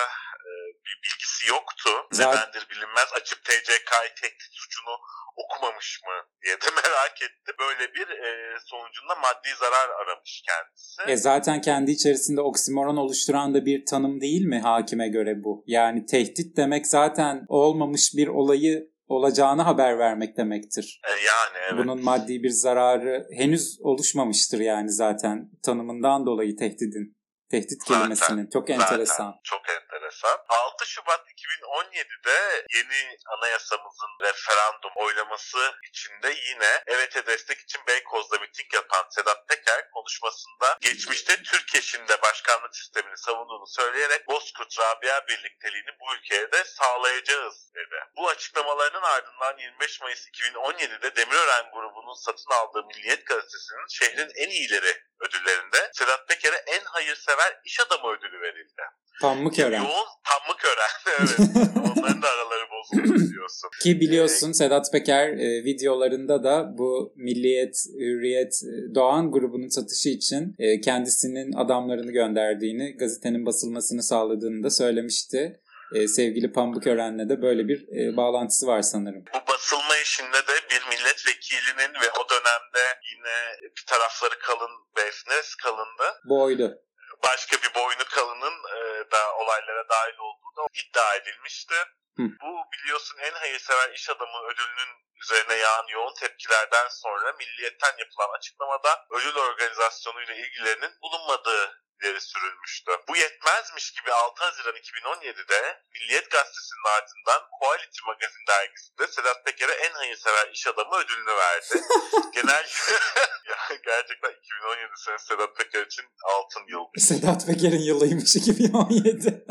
e, 0.48 0.50
bir 0.86 0.96
bilgisi 1.04 1.44
yoktu. 1.56 1.90
Zaten- 2.12 2.32
Nedendir 2.42 2.70
bilinmez. 2.70 3.10
Açıp 3.14 3.40
TCK'yı 3.46 4.12
tehdit 4.22 4.52
suçunu 4.62 4.94
okumamış 5.36 6.02
mı 6.08 6.18
diye 6.44 6.56
de 6.62 6.66
merak 6.84 7.22
etti. 7.22 7.50
Böyle 7.60 7.94
bir 7.94 8.08
e, 8.10 8.30
sonucunda 8.66 9.16
maddi 9.16 9.50
zarar 9.60 9.90
aramış 9.90 10.44
kendisi. 10.48 11.02
E 11.08 11.18
zaten 11.18 11.62
kendi 11.62 11.92
içerisinde 11.92 12.42
oksimoron 12.42 12.98
oluşturan 12.98 13.54
da 13.54 13.66
bir 13.66 13.86
tanım 13.86 14.22
değil 14.22 14.46
mi 14.46 14.60
hakime 14.60 15.08
göre 15.08 15.44
bu? 15.44 15.64
Yani 15.68 16.06
tehdit 16.06 16.58
demek 16.58 16.88
zaten 16.88 17.46
olmamış 17.48 18.12
bir 18.18 18.28
olayı 18.28 18.90
olacağını 19.10 19.62
haber 19.62 20.00
vermek 20.00 20.38
demektir. 20.38 21.02
E, 21.08 21.10
yani 21.10 21.66
evet. 21.74 21.84
Bunun 21.84 22.04
maddi 22.04 22.44
bir 22.44 22.50
zararı 22.50 23.28
henüz 23.38 23.78
oluşmamıştır 23.82 24.60
yani 24.60 24.92
zaten 24.92 25.50
tanımından 25.64 26.26
dolayı 26.26 26.56
tehdidin. 26.56 27.20
Tehdit 27.52 27.82
Zaten, 27.82 27.96
kelimesinin. 28.00 28.50
Çok 28.54 28.70
Zaten 28.70 28.82
enteresan. 28.82 29.36
çok 29.44 29.62
enteresan. 29.70 30.38
6 30.74 30.86
Şubat 30.86 31.29
2017'de 31.50 32.66
yeni 32.76 33.18
anayasamızın 33.26 34.10
referandum 34.22 34.92
oylaması 34.96 35.74
içinde 35.90 36.36
yine 36.50 36.84
EVET'e 36.88 37.26
destek 37.26 37.60
için 37.60 37.82
Beykoz'da 37.88 38.38
miting 38.38 38.74
yapan 38.74 39.06
Sedat 39.10 39.48
Peker 39.48 39.90
konuşmasında 39.92 40.78
geçmişte 40.82 41.44
Türkeş'in 41.44 42.08
de 42.08 42.22
başkanlık 42.22 42.76
sistemini 42.76 43.18
savunduğunu 43.18 43.68
söyleyerek 43.68 44.28
Bozkurt 44.28 44.80
Rabia 44.80 45.28
birlikteliğini 45.28 45.92
bu 46.00 46.16
ülkeye 46.16 46.52
de 46.52 46.64
sağlayacağız 46.64 47.74
dedi. 47.76 48.04
Bu 48.18 48.30
açıklamalarının 48.30 49.02
ardından 49.02 49.58
25 49.58 50.02
Mayıs 50.02 50.28
2017'de 50.28 51.16
Demirören 51.16 51.72
grubunun 51.74 52.26
satın 52.26 52.52
aldığı 52.52 52.84
Milliyet 52.88 53.26
Gazetesi'nin 53.26 53.88
şehrin 53.90 54.32
en 54.36 54.50
iyileri 54.50 55.04
ödüllerinde 55.20 55.92
Sedat 55.94 56.28
Peker'e 56.28 56.56
en 56.56 56.84
hayırsever 56.84 57.60
iş 57.66 57.80
adamı 57.80 58.12
ödülü 58.12 58.42
verildi. 58.42 58.82
Pamukören. 59.22 59.84
Yoğun 59.84 60.08
Pamukören. 60.24 60.90
evet. 61.08 61.39
Onların 61.76 62.22
da 62.22 62.28
araları 62.28 62.66
bozuldu 62.72 63.34
diyorsun. 63.34 63.70
Ki 63.84 64.00
biliyorsun 64.00 64.52
Sedat 64.52 64.92
Peker 64.92 65.28
e, 65.28 65.64
videolarında 65.64 66.44
da 66.44 66.78
bu 66.78 67.14
Milliyet, 67.16 67.86
Hürriyet, 68.00 68.54
e, 68.64 68.96
Doğan 68.96 69.32
grubunun 69.32 69.68
satışı 69.68 70.10
için 70.10 70.56
e, 70.60 70.82
kendisinin 70.82 71.54
adamlarını 71.54 72.12
gönderdiğini, 72.12 72.98
gazetenin 72.98 73.46
basılmasını 73.46 74.04
sağladığını 74.04 74.64
da 74.64 74.70
söylemişti. 74.70 75.60
E, 75.96 76.08
sevgili 76.08 76.52
Pambukören'le 76.52 77.30
de 77.30 77.42
böyle 77.42 77.68
bir 77.68 77.80
e, 77.98 78.18
bağlantısı 78.18 78.68
var 78.68 78.82
sanırım. 78.82 79.24
Bu 79.34 79.54
basılma 79.54 79.96
işinde 80.04 80.38
de 80.50 80.56
bir 80.72 80.82
milletvekilinin 80.90 81.94
ve 82.02 82.08
o 82.20 82.30
dönemde 82.30 82.84
yine 83.12 83.38
bir 83.78 83.86
tarafları 83.88 84.40
kalın 84.40 84.72
Befnes 84.98 85.56
kalındı. 85.56 86.08
Boylu. 86.30 86.76
Başka 87.24 87.58
bir 87.58 87.72
boynu 87.76 88.06
kalının 88.16 88.58
e, 88.76 88.80
da 89.12 89.36
olaylara 89.36 89.90
dahil 89.90 90.18
olduğu 90.18 90.56
da 90.58 90.68
iddia 90.74 91.16
edilmişti. 91.16 91.76
Hı. 92.18 92.24
Bu 92.42 92.52
biliyorsun 92.74 93.18
en 93.18 93.32
hayırsever 93.32 93.94
iş 93.94 94.10
adamı 94.10 94.38
ödülünün 94.50 94.94
üzerine 95.24 95.54
yağan 95.54 95.88
yoğun 95.88 96.14
tepkilerden 96.14 96.88
sonra 96.90 97.34
Milliyet'ten 97.34 97.96
yapılan 98.00 98.38
açıklamada 98.38 99.06
ödül 99.12 99.36
organizasyonuyla 99.36 100.34
ilgilerinin 100.34 100.92
bulunmadığı 101.02 101.80
ileri 102.02 102.22
sürülmüştü. 102.22 102.92
Bu 103.08 103.18
yetmezmiş 103.18 103.92
gibi 103.92 104.12
6 104.12 104.44
Haziran 104.44 104.76
2017'de 104.76 105.84
Milliyet 105.94 106.32
Gazetesi'nin 106.32 106.88
ardından 106.96 107.42
Quality 107.60 108.00
Magazine 108.08 108.48
dergisinde 108.48 109.08
Sedat 109.08 109.46
Peker'e 109.46 109.72
en 109.72 109.94
hayırsever 109.94 110.50
iş 110.54 110.68
adamı 110.68 110.96
ödülünü 110.96 111.36
verdi. 111.44 111.74
Genel 112.36 112.66
ya 113.50 113.58
gerçekten 113.86 114.32
2017 114.32 114.92
senesi 115.06 115.26
Sedat 115.26 115.56
Peker 115.58 115.86
için 115.86 116.06
altın 116.24 116.64
yıl. 116.68 116.84
Sedat 116.98 117.48
Peker'in 117.48 117.84
yılıymış 117.90 118.36
2017. 118.36 119.46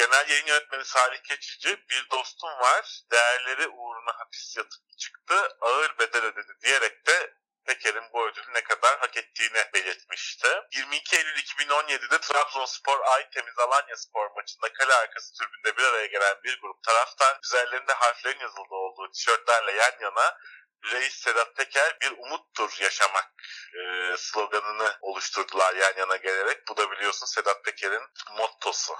Genel 0.00 0.28
yayın 0.28 0.46
yönetmeni 0.46 0.84
Salih 0.84 1.22
Keçici 1.22 1.84
bir 1.90 2.10
dostum 2.10 2.50
var. 2.50 3.00
Değerleri 3.10 3.68
uğruna 3.68 4.12
hapis 4.18 4.56
yatıp 4.56 4.98
çıktı. 4.98 5.56
Ağır 5.60 5.98
bedel 5.98 6.24
ödedi 6.24 6.52
diyerek 6.62 7.06
de 7.06 7.34
Peker'in 7.66 8.12
bu 8.12 8.28
ödülü 8.28 8.54
ne 8.54 8.64
kadar 8.64 8.98
hak 8.98 9.16
ettiğini 9.16 9.64
belirtmişti. 9.74 10.48
22 10.72 11.16
Eylül 11.16 11.36
2017'de 11.36 12.20
Trabzonspor 12.20 13.00
Aytemiz 13.00 13.58
Alanya 13.58 13.96
Spor 13.96 14.30
maçında 14.36 14.72
kale 14.72 14.94
arkası 14.94 15.34
tribünde 15.34 15.76
bir 15.76 15.84
araya 15.84 16.06
gelen 16.06 16.36
bir 16.44 16.60
grup 16.60 16.82
taraftar 16.82 17.38
üzerlerinde 17.44 17.92
harflerin 17.92 18.40
yazıldığı 18.40 18.74
olduğu 18.74 19.10
tişörtlerle 19.10 19.72
yan 19.72 20.00
yana 20.00 20.38
Reis 20.84 21.14
Sedat 21.14 21.56
Peker 21.56 21.96
bir 22.00 22.10
umuttur 22.18 22.76
yaşamak 22.80 23.32
e, 23.74 24.14
sloganını 24.16 24.98
oluşturdular 25.00 25.74
yan 25.74 25.96
yana 25.96 26.16
gelerek. 26.16 26.68
Bu 26.68 26.76
da 26.76 26.90
biliyorsun 26.90 27.26
Sedat 27.26 27.64
Peker'in 27.64 28.02
mottosu. 28.36 28.94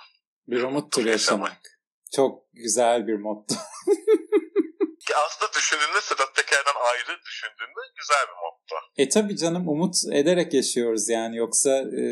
Bir 0.50 0.62
umuttur 0.62 1.06
Yaşamak. 1.06 1.80
Çok 2.16 2.44
güzel 2.52 3.06
bir 3.06 3.14
motto. 3.14 3.54
Ki 5.06 5.16
aslında 5.26 5.52
düşündüğünde 5.52 6.00
Sedat 6.00 6.36
Peker'den 6.36 6.80
ayrı 6.90 7.20
düşündüğünde 7.26 7.80
güzel 7.96 8.26
bir 8.28 8.38
motto. 8.42 8.74
E 8.96 9.08
tabi 9.08 9.36
canım 9.36 9.68
umut 9.68 9.94
ederek 10.12 10.54
yaşıyoruz 10.54 11.08
yani 11.08 11.36
yoksa 11.36 11.70
e, 11.70 12.04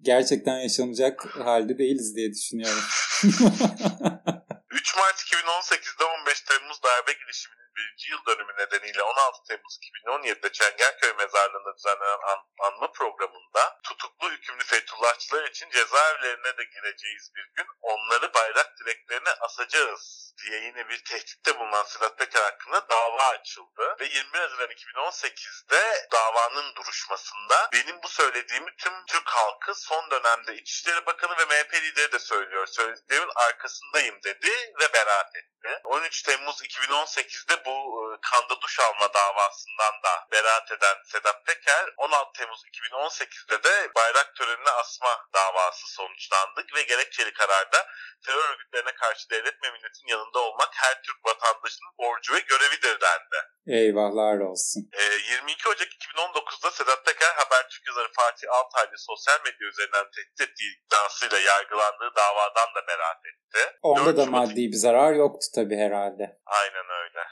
gerçekten 0.00 0.58
yaşanacak 0.58 1.26
halde 1.26 1.78
değiliz 1.78 2.16
diye 2.16 2.30
düşünüyorum. 2.30 2.82
3 4.70 4.96
Mart 4.96 5.16
2018'de 5.16 6.04
15 6.04 6.40
Temmuz 6.40 6.82
darbe 6.82 7.12
girişiminin 7.12 7.69
birinci 7.80 8.10
yıl 8.10 8.26
dönümü 8.26 8.52
nedeniyle 8.56 9.02
16 9.02 9.38
Temmuz 9.48 9.78
2017'de 10.06 10.52
Çengelköy 10.52 11.12
mezarlığında 11.12 11.76
düzenlenen 11.76 12.18
an- 12.32 12.66
anma 12.66 12.92
programında 12.92 13.80
tutuklu 13.82 14.30
hükümlü 14.30 14.64
Fethullahçılar 14.64 15.44
için 15.44 15.70
cezaevlerine 15.70 16.56
de 16.58 16.64
gireceğiz 16.64 17.30
bir 17.36 17.46
gün. 17.56 17.66
Onları 17.80 18.34
bayrak 18.34 18.78
direklerine 18.80 19.30
asacağız 19.30 20.29
diye 20.42 20.60
yine 20.60 20.88
bir 20.88 21.04
tehditte 21.04 21.58
bulunan 21.58 21.82
Sedat 21.82 22.18
Peker 22.18 22.42
hakkında 22.42 22.88
dava 22.90 23.22
açıldı. 23.22 23.96
Ve 24.00 24.04
21 24.04 24.38
Haziran 24.38 24.70
2018'de 24.70 26.08
davanın 26.12 26.74
duruşmasında 26.74 27.68
benim 27.72 28.02
bu 28.02 28.08
söylediğimi 28.08 28.76
tüm 28.76 28.92
Türk 29.06 29.28
halkı 29.28 29.74
son 29.74 30.10
dönemde 30.10 30.54
İçişleri 30.54 31.06
Bakanı 31.06 31.38
ve 31.38 31.44
MHP 31.44 31.74
lideri 31.74 32.12
de 32.12 32.18
söylüyor. 32.18 32.66
Söylediklerimin 32.66 33.32
arkasındayım 33.34 34.22
dedi 34.22 34.50
ve 34.80 34.92
beraat 34.92 35.36
etti. 35.36 35.80
13 35.84 36.22
Temmuz 36.22 36.62
2018'de 36.62 37.64
bu 37.64 37.70
e, 37.70 38.06
kanda 38.30 38.60
duş 38.60 38.80
alma 38.80 39.14
davasından 39.14 40.02
da 40.04 40.26
beraat 40.32 40.72
eden 40.72 40.96
Sedat 41.04 41.46
Peker 41.46 41.94
16 41.96 42.32
Temmuz 42.32 42.64
2018'de 42.64 43.62
de 43.62 43.94
bayrak 43.94 44.34
törenine 44.36 44.70
asma 44.70 45.26
davası 45.34 45.86
sonuçlandı 45.86 46.66
ve 46.74 46.82
gerekçeli 46.82 47.32
kararda 47.32 47.86
terör 48.26 48.50
örgütlerine 48.50 48.92
karşı 48.94 49.30
devlet 49.30 49.62
ve 49.62 49.70
milletin 49.70 50.06
yanında 50.30 50.48
olmak 50.48 50.70
her 50.72 51.02
Türk 51.02 51.24
vatandaşının 51.24 51.92
borcu 51.98 52.34
ve 52.34 52.40
görevidir 52.40 52.96
dendi. 53.00 53.38
Eyvahlar 53.66 54.38
olsun. 54.38 54.80
E, 54.92 55.02
22 55.32 55.68
Ocak 55.68 55.88
2019'da 55.88 56.70
Sedat 56.70 57.06
Peker 57.06 57.34
Habertürk 57.34 57.86
yazarı 57.86 58.08
Fatih 58.12 58.48
Altaylı 58.52 58.98
sosyal 58.98 59.38
medya 59.44 59.68
üzerinden 59.68 60.06
tehdit 60.16 60.40
ettiği 60.40 60.70
iddiasıyla 60.76 61.38
yargılandığı 61.38 62.12
davadan 62.16 62.74
da 62.74 62.86
beraat 62.88 63.22
etti. 63.30 63.78
Onda 63.82 64.06
4 64.06 64.16
da 64.16 64.24
Şubat 64.24 64.32
maddi 64.32 64.72
bir 64.72 64.76
zarar 64.76 65.12
yoktu 65.12 65.46
tabii 65.54 65.76
herhalde. 65.76 66.24
Aynen 66.46 66.88
öyle. 67.02 67.22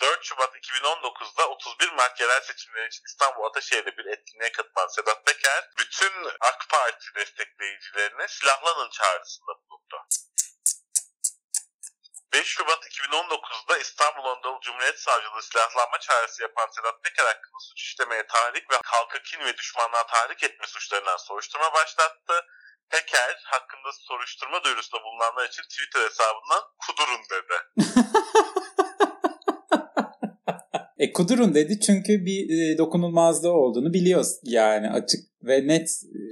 4 0.00 0.24
Şubat 0.24 0.56
2019'da 0.56 1.48
31 1.48 1.92
Mart 1.92 2.20
yerel 2.20 2.40
seçimleri 2.40 2.86
için 2.86 3.04
İstanbul 3.06 3.44
Ataşehir'de 3.44 3.96
bir 3.96 4.06
etkinliğe 4.06 4.52
katılan 4.52 4.86
Sedat 4.86 5.26
Peker, 5.26 5.70
bütün 5.78 6.12
AK 6.40 6.60
Parti 6.70 7.06
destekleyicilerine 7.16 8.28
silahlanın 8.28 8.90
çağrısında 8.90 9.52
bulundu. 9.60 9.96
5 12.32 12.46
Şubat 12.46 12.82
2019'da 12.86 13.78
İstanbul 13.78 14.24
Anadolu 14.30 14.60
Cumhuriyet 14.60 14.98
Savcılığı 14.98 15.42
silahlanma 15.42 15.98
çağrısı 16.00 16.42
yapan 16.42 16.68
Sedat 16.74 17.02
Peker 17.04 17.24
hakkında 17.24 17.60
suç 17.68 17.80
işlemeye 17.82 18.26
tahrik 18.26 18.70
ve 18.70 18.76
halka 18.84 19.22
kin 19.22 19.40
ve 19.46 19.56
düşmanlığa 19.56 20.06
tahrik 20.06 20.42
etme 20.42 20.66
suçlarından 20.66 21.16
soruşturma 21.16 21.72
başlattı. 21.74 22.34
Peker 22.90 23.40
hakkında 23.44 23.90
soruşturma 23.92 24.64
duyurusunda 24.64 25.04
bulunanlar 25.04 25.48
için 25.48 25.62
Twitter 25.62 26.02
hesabından 26.08 26.62
kudurun 26.82 27.22
dedi. 27.34 27.56
E 30.98 31.12
kudurun 31.12 31.54
dedi 31.54 31.80
çünkü 31.80 32.12
bir 32.26 32.40
e, 32.74 32.78
dokunulmazlığı 32.78 33.52
olduğunu 33.52 33.92
biliyoruz 33.92 34.40
yani 34.42 34.90
açık 34.90 35.20
ve 35.42 35.66
net 35.66 35.88
e, 35.88 36.22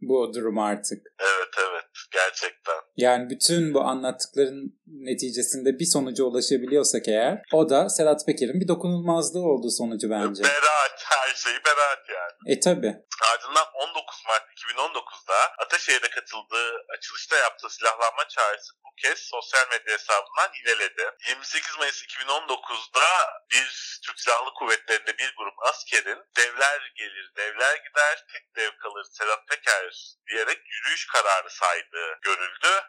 bu 0.00 0.34
durum 0.34 0.58
artık. 0.58 1.06
Evet 1.18 1.54
evet 1.58 1.77
gerçekten. 2.10 2.74
Yani 2.96 3.30
bütün 3.30 3.74
bu 3.74 3.80
anlattıkların 3.80 4.80
neticesinde 4.86 5.78
bir 5.78 5.84
sonuca 5.84 6.24
ulaşabiliyorsak 6.24 7.08
eğer 7.08 7.42
o 7.52 7.68
da 7.68 7.88
Sedat 7.88 8.26
Peker'in 8.26 8.60
bir 8.60 8.68
dokunulmazlığı 8.68 9.42
olduğu 9.42 9.70
sonucu 9.70 10.10
bence. 10.10 10.42
Beraat 10.42 11.04
her 11.04 11.34
şeyi 11.34 11.56
beraat 11.66 12.08
yani. 12.08 12.56
E 12.56 12.60
tabi. 12.60 12.86
Ardından 13.32 13.66
19 13.88 14.24
Mart 14.28 14.47
2019'da 14.58 15.54
Ataşehir'de 15.58 16.10
katıldığı 16.10 16.84
açılışta 16.88 17.36
yaptığı 17.36 17.70
silahlanma 17.70 18.28
çağrısı 18.28 18.74
bu 18.84 18.94
kez 18.96 19.18
sosyal 19.18 19.68
medya 19.70 19.94
hesabından 19.94 20.50
yineledi. 20.54 21.10
28 21.28 21.78
Mayıs 21.78 22.02
2019'da 22.02 23.40
bir 23.50 23.98
Türk 24.06 24.20
Silahlı 24.20 24.54
Kuvvetleri'nde 24.54 25.18
bir 25.18 25.34
grup 25.36 25.62
askerin 25.62 26.24
devler 26.36 26.92
gelir 26.96 27.32
devler 27.36 27.76
gider 27.76 28.24
tek 28.32 28.56
dev 28.56 28.70
kalır 28.78 29.04
Sedat 29.10 29.48
Peker 29.48 30.16
diyerek 30.28 30.58
yürüyüş 30.70 31.06
kararı 31.06 31.50
saydığı 31.50 32.18
görüldü. 32.22 32.82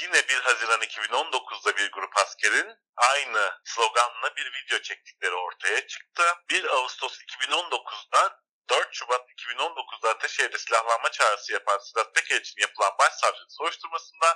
Yine 0.00 0.28
1 0.28 0.40
Haziran 0.40 0.80
2019'da 0.80 1.76
bir 1.76 1.92
grup 1.92 2.16
askerin 2.16 2.76
aynı 2.96 3.60
sloganla 3.64 4.36
bir 4.36 4.52
video 4.52 4.78
çektikleri 4.78 5.34
ortaya 5.34 5.86
çıktı. 5.86 6.22
1 6.50 6.64
Ağustos 6.64 7.18
2019'da 7.20 8.40
4 8.70 8.88
Şubat 8.92 9.20
2019'da 9.30 10.08
Ataşehir'de 10.10 10.58
silahlanma 10.58 11.10
çağrısı 11.10 11.52
yapan 11.52 11.78
Sedat 11.78 12.14
Peker 12.14 12.40
için 12.40 12.60
yapılan 12.60 12.92
başsavcılık 12.98 13.52
soruşturmasında 13.52 14.28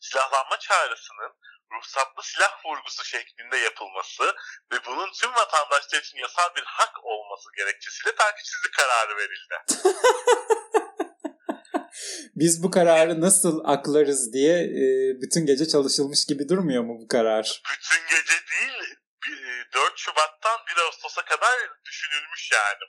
silahlanma 0.00 0.58
çağrısının 0.58 1.32
ruhsatlı 1.72 2.22
silah 2.22 2.64
vurgusu 2.64 3.04
şeklinde 3.04 3.56
yapılması 3.56 4.24
ve 4.72 4.76
bunun 4.86 5.12
tüm 5.20 5.30
vatandaşlar 5.34 6.00
için 6.00 6.18
yasal 6.18 6.54
bir 6.56 6.64
hak 6.66 7.04
olması 7.04 7.48
gerekçesiyle 7.56 8.14
takipsizlik 8.14 8.72
kararı 8.72 9.16
verildi. 9.16 9.56
Biz 12.36 12.62
bu 12.62 12.70
kararı 12.70 13.20
nasıl 13.20 13.60
aklarız 13.64 14.32
diye 14.32 14.56
e, 14.64 14.84
bütün 15.22 15.46
gece 15.46 15.68
çalışılmış 15.68 16.26
gibi 16.26 16.48
durmuyor 16.48 16.82
mu 16.84 16.98
bu 17.00 17.08
karar? 17.08 17.62
Bütün 17.72 18.02
gece 18.10 18.34
değil 18.52 18.94
4 19.72 19.92
Şubat'tan 19.96 20.60
1 20.76 20.82
Ağustos'a 20.82 21.24
kadar 21.24 21.50
düşünülmüş 21.84 22.50
yani. 22.52 22.84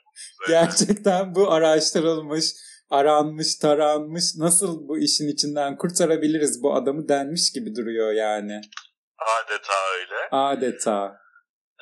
Gerçekten 0.48 1.34
bu 1.34 1.52
araştırılmış, 1.52 2.44
aranmış, 2.90 3.56
taranmış. 3.58 4.24
Nasıl 4.38 4.88
bu 4.88 4.98
işin 4.98 5.28
içinden 5.28 5.76
kurtarabiliriz 5.76 6.62
bu 6.62 6.76
adamı 6.76 7.08
denmiş 7.08 7.52
gibi 7.52 7.76
duruyor 7.76 8.12
yani. 8.12 8.60
Adeta 9.18 9.74
öyle. 9.94 10.28
Adeta. 10.30 11.26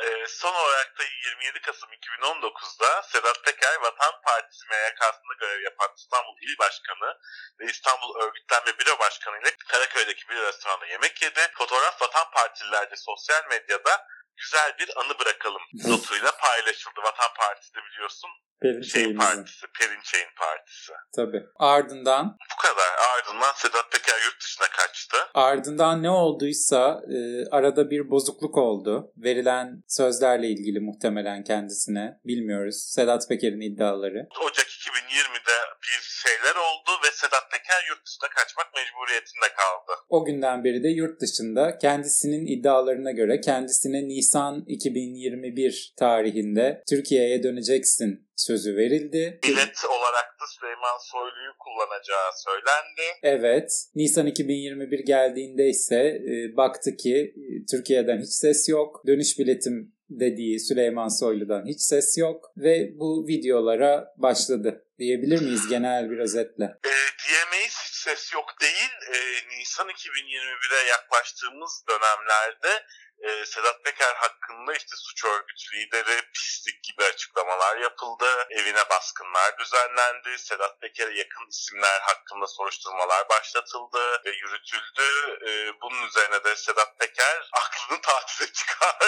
Ee, 0.03 0.27
son 0.29 0.55
olarak 0.55 0.99
da 0.99 1.03
27 1.27 1.61
Kasım 1.61 1.89
2019'da 1.91 3.03
Sedat 3.03 3.45
Peker 3.45 3.77
Vatan 3.83 4.15
Partisi 4.25 4.67
MYK'sında 4.67 5.35
görev 5.41 5.63
yapan 5.63 5.89
İstanbul 5.97 6.37
İl 6.43 6.59
Başkanı 6.59 7.19
ve 7.61 7.65
İstanbul 7.65 8.21
Örgütlenme 8.23 8.79
Büro 8.79 8.99
Başkanı 8.99 9.37
ile 9.43 9.51
Karaköy'deki 9.69 10.29
bir 10.29 10.37
restoranda 10.37 10.87
yemek 10.87 11.23
yedi. 11.23 11.41
Fotoğraf 11.55 12.03
Vatan 12.03 12.31
Partililerce 12.31 12.97
sosyal 12.97 13.43
medyada 13.51 14.07
güzel 14.37 14.71
bir 14.79 14.89
anı 15.01 15.19
bırakalım 15.19 15.63
notuyla 15.89 16.31
paylaşıldı. 16.41 17.01
Vatan 17.05 17.35
Partisi 17.37 17.75
de 17.75 17.81
biliyorsun 17.91 18.31
Şeyin 18.65 19.17
Partisi, 19.17 19.67
Perinçey'in 19.81 20.35
partisi. 20.39 20.93
Tabii. 21.17 21.43
Ardından? 21.57 22.37
Bu 22.53 22.63
kadar. 22.63 22.91
Ardından 23.15 23.53
Sedat 23.57 23.93
Peker 23.93 24.19
yurt 24.25 24.43
dışına 24.43 24.67
kaçtı. 24.67 25.17
Ardından 25.35 26.03
ne 26.03 26.11
olduysa 26.11 27.03
e, 27.15 27.17
arada 27.51 27.91
bir 27.91 28.11
bozukluk 28.11 28.59
oldu. 28.59 29.13
Verilen 29.17 29.83
sözlerle 29.89 30.47
ilgili 30.47 30.81
muhtemelen 30.81 31.45
kendisine. 31.45 32.21
Bilmiyoruz. 32.25 32.77
Sedat 32.95 33.29
Peker'in 33.29 33.61
iddiaları. 33.61 34.27
Ocak 34.47 34.67
2020'de 34.67 35.57
bir 35.83 36.03
şeyler 36.03 36.57
oldu 36.57 36.91
ve 37.05 37.11
Sedat 37.11 37.51
Peker 37.51 37.85
yurt 37.89 38.07
dışına 38.07 38.29
kaçmak 38.29 38.75
mecburiyetinde 38.75 39.49
kaldı. 39.57 39.93
O 40.09 40.25
günden 40.25 40.65
beri 40.65 40.83
de 40.83 40.89
yurt 40.89 41.21
dışında 41.21 41.79
kendisinin 41.79 42.47
iddialarına 42.47 43.11
göre 43.11 43.41
kendisine 43.41 44.09
Nisan 44.09 44.24
2021 44.67 45.95
tarihinde 45.99 46.83
Türkiye'ye 46.89 47.43
döneceksin 47.43 48.29
sözü 48.37 48.77
verildi. 48.77 49.41
Bilet 49.43 49.85
olarak 49.85 50.41
da 50.41 50.45
Süleyman 50.47 50.99
Soylu'yu 51.01 51.53
kullanacağı 51.59 52.31
söylendi. 52.45 53.19
Evet. 53.23 53.71
Nisan 53.95 54.27
2021 54.27 54.99
geldiğinde 54.99 55.69
ise 55.69 55.97
e, 55.97 56.57
baktı 56.57 56.97
ki 56.97 57.35
e, 57.37 57.67
Türkiye'den 57.71 58.21
hiç 58.21 58.33
ses 58.33 58.69
yok. 58.69 59.03
Dönüş 59.07 59.39
biletim 59.39 59.95
dediği 60.11 60.61
Süleyman 60.61 61.09
Soylu'dan 61.09 61.67
hiç 61.67 61.81
ses 61.81 62.19
yok 62.19 62.53
ve 62.57 62.91
bu 62.95 63.27
videolara 63.29 64.15
başladı 64.17 64.87
diyebilir 64.99 65.43
miyiz 65.43 65.69
genel 65.69 66.11
bir 66.11 66.19
özetle? 66.19 66.65
E, 66.65 66.95
diyemeyiz 67.29 67.77
hiç 67.85 67.95
ses 67.95 68.33
yok 68.33 68.49
değil. 68.61 68.91
E, 69.13 69.17
Nisan 69.59 69.89
2021'e 69.89 70.89
yaklaştığımız 70.89 71.85
dönemlerde 71.89 72.85
e, 73.29 73.47
Sedat 73.47 73.85
Peker 73.85 74.15
hakkında 74.25 74.73
işte 74.81 74.95
suç 74.97 75.25
örgütü 75.25 75.67
lideri 75.77 76.17
pislik 76.35 76.79
gibi 76.85 77.03
açıklamalar 77.05 77.77
yapıldı. 77.77 78.25
Evine 78.51 78.85
baskınlar 78.91 79.49
düzenlendi. 79.61 80.39
Sedat 80.39 80.81
Peker'e 80.81 81.19
yakın 81.19 81.47
isimler 81.51 81.99
hakkında 82.01 82.47
soruşturmalar 82.47 83.29
başlatıldı 83.29 84.03
ve 84.25 84.31
yürütüldü. 84.43 85.07
E, 85.49 85.51
bunun 85.83 86.01
üzerine 86.09 86.45
de 86.45 86.57
Sedat 86.57 86.99
Peker 86.99 87.51
aklını 87.63 87.99
tatile 88.03 88.49
çıkardı 88.53 89.07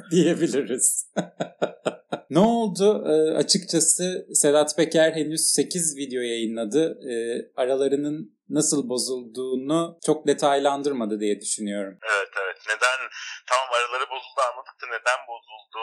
diyebiliriz. 0.10 1.06
ne 2.30 2.38
oldu? 2.38 3.04
E, 3.12 3.36
açıkçası 3.36 4.26
Sedat 4.34 4.76
Peker 4.76 5.12
henüz 5.12 5.50
8 5.50 5.96
video 5.96 6.22
yayınladı. 6.22 6.98
E, 7.12 7.14
aralarının 7.56 8.41
nasıl 8.48 8.88
bozulduğunu 8.88 9.98
çok 10.06 10.26
detaylandırmadı 10.26 11.20
diye 11.20 11.40
düşünüyorum. 11.40 11.98
Evet 12.10 12.30
evet. 12.44 12.56
Neden 12.68 13.08
tamam 13.48 13.68
araları 13.72 14.10
bozuldu 14.10 14.40
anladık 14.52 14.82
da 14.82 14.86
neden 14.86 15.20
bozuldu? 15.28 15.82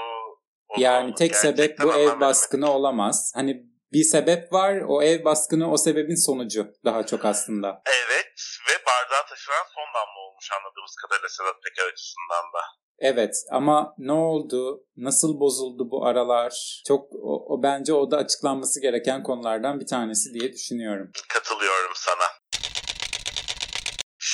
Yani 0.78 1.16
tek 1.16 1.36
sebep 1.36 1.80
bu 1.80 1.94
ev 1.94 2.20
baskını 2.20 2.72
olamaz. 2.72 3.32
Hani 3.36 3.64
bir 3.94 4.04
sebep 4.04 4.54
var. 4.54 4.82
O 4.88 5.04
ev 5.04 5.26
baskını 5.26 5.72
o 5.72 5.78
sebebin 5.78 6.26
sonucu 6.26 6.68
daha 6.86 7.06
çok 7.06 7.26
aslında. 7.26 7.82
Evet 7.86 8.34
ve 8.70 8.74
bardağa 8.86 9.26
taşıran 9.30 9.66
son 9.76 9.88
damla 9.96 10.20
olmuş 10.30 10.50
anladığımız 10.52 10.96
kadarıyla 11.02 11.30
Sedat 11.30 11.64
Peker 11.64 11.92
açısından 11.92 12.54
da. 12.54 12.62
Evet 13.00 13.36
ama 13.52 13.94
ne 13.98 14.12
oldu? 14.12 14.84
Nasıl 14.98 15.40
bozuldu 15.40 15.92
bu 15.92 16.06
aralar? 16.06 16.82
Çok 16.88 17.14
o, 17.14 17.54
o 17.54 17.64
bence 17.64 17.94
o 17.94 18.12
da 18.12 18.18
açıklanması 18.18 18.82
gereken 18.82 19.24
konulardan 19.24 19.80
bir 19.80 19.88
tanesi 19.88 20.34
diye 20.34 20.54
düşünüyorum. 20.54 21.12
Katılıyorum 21.30 21.92
sana. 21.96 22.26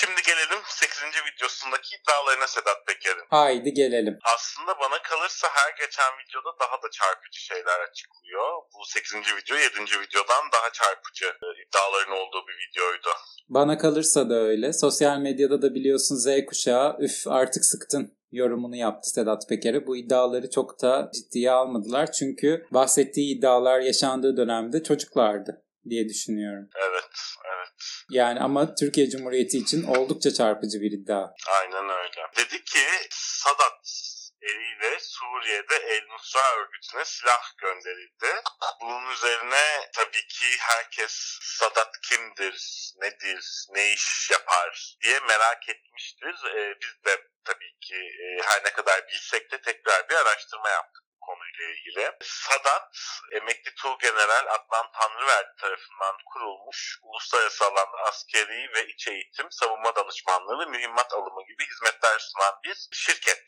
Şimdi 0.05 0.21
gelelim 0.31 0.61
8. 0.67 1.03
videosundaki 1.27 1.89
iddialarına 1.95 2.47
Sedat 2.47 2.79
Peker'in. 2.87 3.27
Haydi 3.29 3.73
gelelim. 3.73 4.19
Aslında 4.35 4.79
bana 4.79 5.01
kalırsa 5.01 5.47
her 5.57 5.71
geçen 5.81 6.11
videoda 6.19 6.51
daha 6.63 6.75
da 6.83 6.87
çarpıcı 6.91 7.39
şeyler 7.39 7.79
açıklıyor. 7.87 8.47
Bu 8.73 8.85
8. 8.85 9.15
video 9.37 9.55
7. 9.57 9.79
videodan 10.03 10.43
daha 10.55 10.69
çarpıcı 10.79 11.25
e, 11.25 11.47
iddiaların 11.63 12.13
olduğu 12.21 12.43
bir 12.47 12.57
videoydu. 12.63 13.09
Bana 13.49 13.77
kalırsa 13.77 14.29
da 14.29 14.35
öyle. 14.35 14.73
Sosyal 14.73 15.17
medyada 15.17 15.61
da 15.61 15.75
biliyorsun 15.75 16.15
Z 16.15 16.27
kuşağı 16.49 16.97
üf 16.99 17.27
artık 17.27 17.65
sıktın 17.65 18.17
yorumunu 18.31 18.75
yaptı 18.75 19.09
Sedat 19.09 19.49
Peker'e. 19.49 19.87
Bu 19.87 19.97
iddiaları 19.97 20.49
çok 20.49 20.81
da 20.81 21.11
ciddiye 21.15 21.51
almadılar. 21.51 22.11
Çünkü 22.11 22.65
bahsettiği 22.71 23.37
iddialar 23.37 23.79
yaşandığı 23.79 24.37
dönemde 24.37 24.83
çocuklardı 24.83 25.64
diye 25.89 26.09
düşünüyorum. 26.09 26.69
Evet, 26.75 27.11
evet. 27.45 27.69
Yani 28.09 28.39
ama 28.39 28.75
Türkiye 28.75 29.09
Cumhuriyeti 29.09 29.57
için 29.57 29.83
oldukça 29.83 30.33
çarpıcı 30.33 30.81
bir 30.81 30.91
iddia. 30.91 31.27
Aynen 31.61 31.89
öyle. 31.89 32.21
Dedi 32.37 32.63
ki 32.63 32.85
Sadat 33.11 34.15
eliyle 34.41 34.99
Suriye'de 34.99 35.75
El 35.75 36.03
Nusra 36.09 36.55
örgütüne 36.59 37.05
silah 37.05 37.57
gönderildi. 37.57 38.41
Bunun 38.81 39.11
üzerine 39.11 39.89
tabii 39.93 40.27
ki 40.27 40.45
herkes 40.59 41.39
Sadat 41.41 41.91
kimdir, 42.09 42.91
nedir, 43.01 43.65
ne 43.69 43.93
iş 43.93 44.31
yapar 44.31 44.97
diye 45.03 45.19
merak 45.19 45.69
etmiştir. 45.69 46.35
Ee, 46.55 46.75
biz 46.81 47.05
de 47.05 47.27
tabii 47.43 47.79
ki 47.81 47.95
e, 47.95 48.41
her 48.43 48.65
ne 48.65 48.73
kadar 48.73 49.07
bilsek 49.07 49.51
de 49.51 49.61
tekrar 49.61 50.09
bir 50.09 50.15
araştırma 50.15 50.69
yaptık 50.69 51.04
konuyla 51.25 51.65
ilgili. 51.73 52.03
Sadat, 52.23 52.97
emekli 53.31 53.71
Tuğgeneral 53.75 54.45
Adnan 54.55 54.87
Tanrıverdi 54.97 55.53
tarafından 55.61 56.15
kurulmuş 56.25 56.99
uluslararası 57.03 57.65
alanda 57.65 57.97
askeri 58.09 58.69
ve 58.75 58.87
iç 58.93 59.07
eğitim, 59.07 59.47
savunma 59.51 59.95
danışmanlığı 59.95 60.59
ve 60.59 60.65
mühimmat 60.65 61.13
alımı 61.13 61.41
gibi 61.47 61.63
hizmetler 61.71 62.19
sunan 62.19 62.55
bir 62.63 62.87
şirket. 62.91 63.45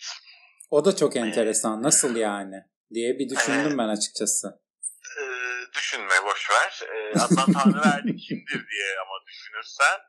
O 0.69 0.85
da 0.85 0.95
çok 0.95 1.15
enteresan. 1.15 1.83
Nasıl 1.83 2.15
yani? 2.15 2.63
diye 2.93 3.19
bir 3.19 3.29
düşündüm 3.29 3.77
ben 3.77 3.89
açıkçası. 3.97 4.47
Ee, 5.19 5.73
düşünme 5.73 6.23
boş 6.25 6.51
ver. 6.51 6.81
Ee, 6.91 7.19
Adnan 7.19 7.53
Tanrıverdi 7.53 8.15
kimdir 8.27 8.69
diye 8.71 8.99
ama 8.99 9.15
düşünürsen 9.27 9.99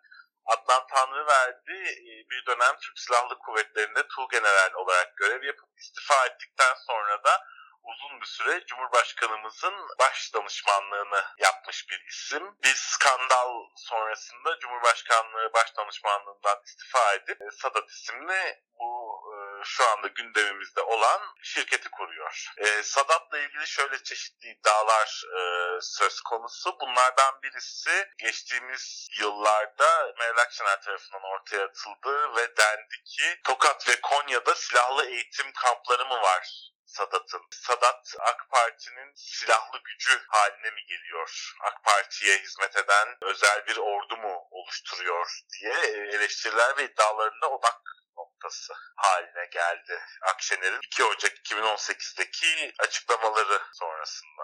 Adnan 0.46 0.82
Tanrıverdi 0.94 1.78
e, 2.10 2.12
bir 2.30 2.46
dönem 2.46 2.74
Türk 2.82 2.98
Silahlı 2.98 3.38
Kuvvetleri'nde 3.38 4.02
Tuğgeneral 4.08 4.72
olarak 4.74 5.16
görev 5.16 5.42
yapıp 5.42 5.68
istifa 5.78 6.26
ettikten 6.26 6.74
sonra 6.86 7.24
da 7.24 7.32
uzun 7.82 8.20
bir 8.20 8.26
süre 8.26 8.64
Cumhurbaşkanımızın 8.66 9.74
baş 9.98 10.34
danışmanlığını 10.34 11.24
yapmış 11.38 11.90
bir 11.90 12.04
isim. 12.08 12.54
Bir 12.62 12.74
skandal 12.74 13.50
sonrasında 13.76 14.58
Cumhurbaşkanlığı 14.58 15.52
baş 15.54 15.76
danışmanlığından 15.76 16.62
istifa 16.64 17.14
edip 17.14 17.42
e, 17.42 17.50
Sadat 17.50 17.90
isimli 17.90 18.62
bu 18.78 19.22
e, 19.34 19.64
şu 19.64 19.88
anda 19.88 20.06
gündemimizde 20.06 20.80
olan 20.82 21.20
şirketi 21.42 21.90
kuruyor. 21.90 22.52
E, 22.56 22.82
Sadat'la 22.82 23.38
ilgili 23.38 23.66
şöyle 23.66 24.02
çeşitli 24.02 24.48
iddialar 24.48 25.24
e, 25.38 25.40
söz 25.80 26.20
konusu. 26.20 26.76
Bunlardan 26.80 27.42
birisi 27.42 28.08
geçtiğimiz 28.18 29.08
yıllarda 29.20 30.12
Meral 30.18 30.38
Akşener 30.38 30.82
tarafından 30.82 31.22
ortaya 31.22 31.64
atıldı 31.64 32.36
ve 32.36 32.56
dendi 32.56 33.02
ki 33.04 33.40
Tokat 33.44 33.88
ve 33.88 34.00
Konya'da 34.00 34.54
silahlı 34.54 35.06
eğitim 35.06 35.52
kampları 35.52 36.04
mı 36.04 36.22
var 36.22 36.72
Sadat'ın. 36.96 37.42
Sadat 37.50 38.14
AK 38.20 38.50
Parti'nin 38.50 39.12
silahlı 39.14 39.78
gücü 39.84 40.12
haline 40.28 40.70
mi 40.70 40.82
geliyor? 40.88 41.54
AK 41.60 41.84
Parti'ye 41.84 42.38
hizmet 42.38 42.76
eden 42.76 43.08
özel 43.22 43.66
bir 43.66 43.76
ordu 43.76 44.16
mu 44.16 44.48
oluşturuyor 44.50 45.26
diye 45.52 45.74
eleştiriler 46.14 46.76
ve 46.76 46.84
iddialarında 46.84 47.50
odak 47.50 47.82
noktası 48.16 48.72
haline 48.96 49.46
geldi. 49.52 50.00
Akşener'in 50.34 50.80
2 50.86 51.04
Ocak 51.04 51.32
2018'deki 51.32 52.72
açıklamaları 52.78 53.60
sonrasında. 53.72 54.42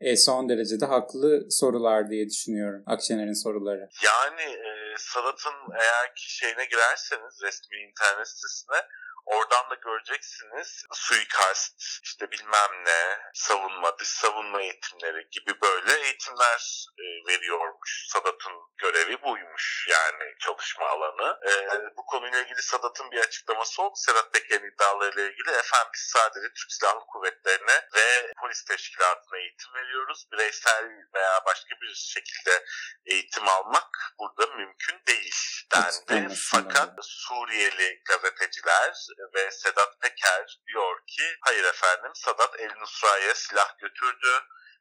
E, 0.00 0.16
son 0.16 0.48
derecede 0.48 0.86
haklı 0.86 1.50
sorular 1.50 2.10
diye 2.10 2.28
düşünüyorum 2.28 2.82
Akşener'in 2.86 3.42
soruları. 3.44 3.88
Yani 4.04 4.42
e, 4.42 4.70
Sadat'ın 4.98 5.58
eğer 5.80 6.14
ki 6.14 6.34
şeyine 6.36 6.64
girerseniz 6.64 7.42
resmi 7.42 7.76
internet 7.76 8.28
sitesine 8.28 8.80
Oradan 9.24 9.70
da 9.70 9.74
göreceksiniz 9.74 10.84
suikast, 10.92 11.82
işte 12.02 12.30
bilmem 12.30 12.84
ne, 12.84 13.18
savunma, 13.34 13.98
dış 13.98 14.08
savunma 14.08 14.62
eğitimleri 14.62 15.28
gibi 15.30 15.60
böyle 15.62 16.00
eğitimler 16.00 16.86
e, 16.98 17.04
veriyormuş. 17.28 18.06
Sadat'ın 18.08 18.52
görevi 18.76 19.22
buymuş 19.22 19.86
yani 19.90 20.34
çalışma 20.40 20.86
alanı. 20.86 21.38
E, 21.50 21.52
bu 21.96 22.06
konuyla 22.06 22.42
ilgili 22.42 22.62
Sadat'ın 22.62 23.10
bir 23.10 23.18
açıklaması 23.18 23.82
oldu. 23.82 23.94
Sedat 23.96 24.32
Peker'in 24.32 24.70
iddialarıyla 24.74 25.22
ilgili. 25.22 25.50
Efendim 25.50 25.90
biz 25.94 26.12
sadece 26.16 26.48
Türk 26.54 26.72
Silahlı 26.72 27.00
Kuvvetlerine 27.00 27.88
ve 27.94 28.32
polis 28.40 28.64
teşkilatına 28.64 29.38
eğitim 29.38 29.74
veriyoruz. 29.74 30.26
Bireysel 30.32 30.84
veya 31.14 31.40
başka 31.46 31.74
bir 31.82 31.94
şekilde 31.94 32.64
eğitim 33.06 33.48
almak 33.48 34.14
burada 34.18 34.46
mümkün 34.46 35.02
değil 35.06 35.34
dendi. 35.72 36.34
Fakat 36.50 36.94
Suriyeli 37.02 38.02
gazeteciler 38.04 39.06
ve 39.34 39.50
Sedat 39.50 40.00
Peker 40.00 40.60
diyor 40.66 40.96
ki 41.06 41.22
hayır 41.40 41.64
efendim 41.64 42.10
Sadat 42.14 42.60
El 42.60 42.70
Nusra'ya 42.80 43.34
silah 43.34 43.78
götürdü. 43.78 44.28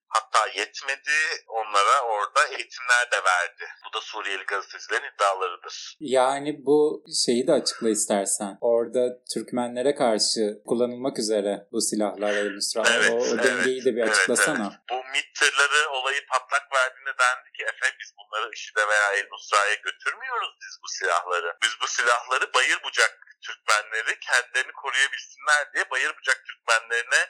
Hatta 0.08 0.48
yetmedi 0.48 1.20
onlara 1.48 2.02
orada 2.02 2.48
eğitimler 2.48 3.12
de 3.12 3.24
verdi. 3.24 3.66
Bu 3.86 3.94
da 3.98 4.02
Suriyeli 4.02 4.44
gazetecilerin 4.44 5.14
iddialarıdır. 5.16 5.98
Yani 6.00 6.66
bu 6.66 7.04
şeyi 7.26 7.48
de 7.48 7.52
açıkla 7.52 7.90
istersen. 7.90 8.58
Orada 8.62 9.02
Türkmenlere 9.34 9.96
karşı 9.96 10.42
kullanılmak 10.68 11.20
üzere 11.20 11.68
bu 11.72 11.82
silahlar 11.82 12.34
El 12.34 12.52
Nusra. 12.56 12.84
Evet, 12.96 13.12
o, 13.12 13.16
o 13.16 13.26
evet, 13.26 13.44
dengeyi 13.44 13.86
de 13.86 13.96
bir 13.96 14.02
açıklasana. 14.02 14.68
Evet, 14.68 14.80
evet. 14.80 14.90
Bu 14.92 15.12
MİT 15.12 15.30
tırları 15.40 15.90
olayı 15.90 16.22
patlak 16.32 16.66
verdiğinde 16.74 17.14
dendi 17.24 17.50
ki 17.58 17.64
efendim 17.64 17.98
biz 18.02 18.12
bunları 18.18 18.52
IŞİD'e 18.54 18.88
veya 18.88 19.08
El 19.18 19.28
Nusra'ya 19.32 19.76
götürmüyoruz 19.76 20.52
biz 20.62 20.74
bu 20.84 20.88
silahları. 20.88 21.58
Biz 21.64 21.74
bu 21.82 21.88
silahları 21.88 22.54
bayır 22.54 22.80
bucak 22.84 23.31
Türkmenleri 23.42 24.20
kendilerini 24.20 24.72
koruyabilsinler 24.72 25.74
diye 25.74 25.90
bayır 25.90 26.18
bucak 26.18 26.46
Türkmenlerine 26.46 27.30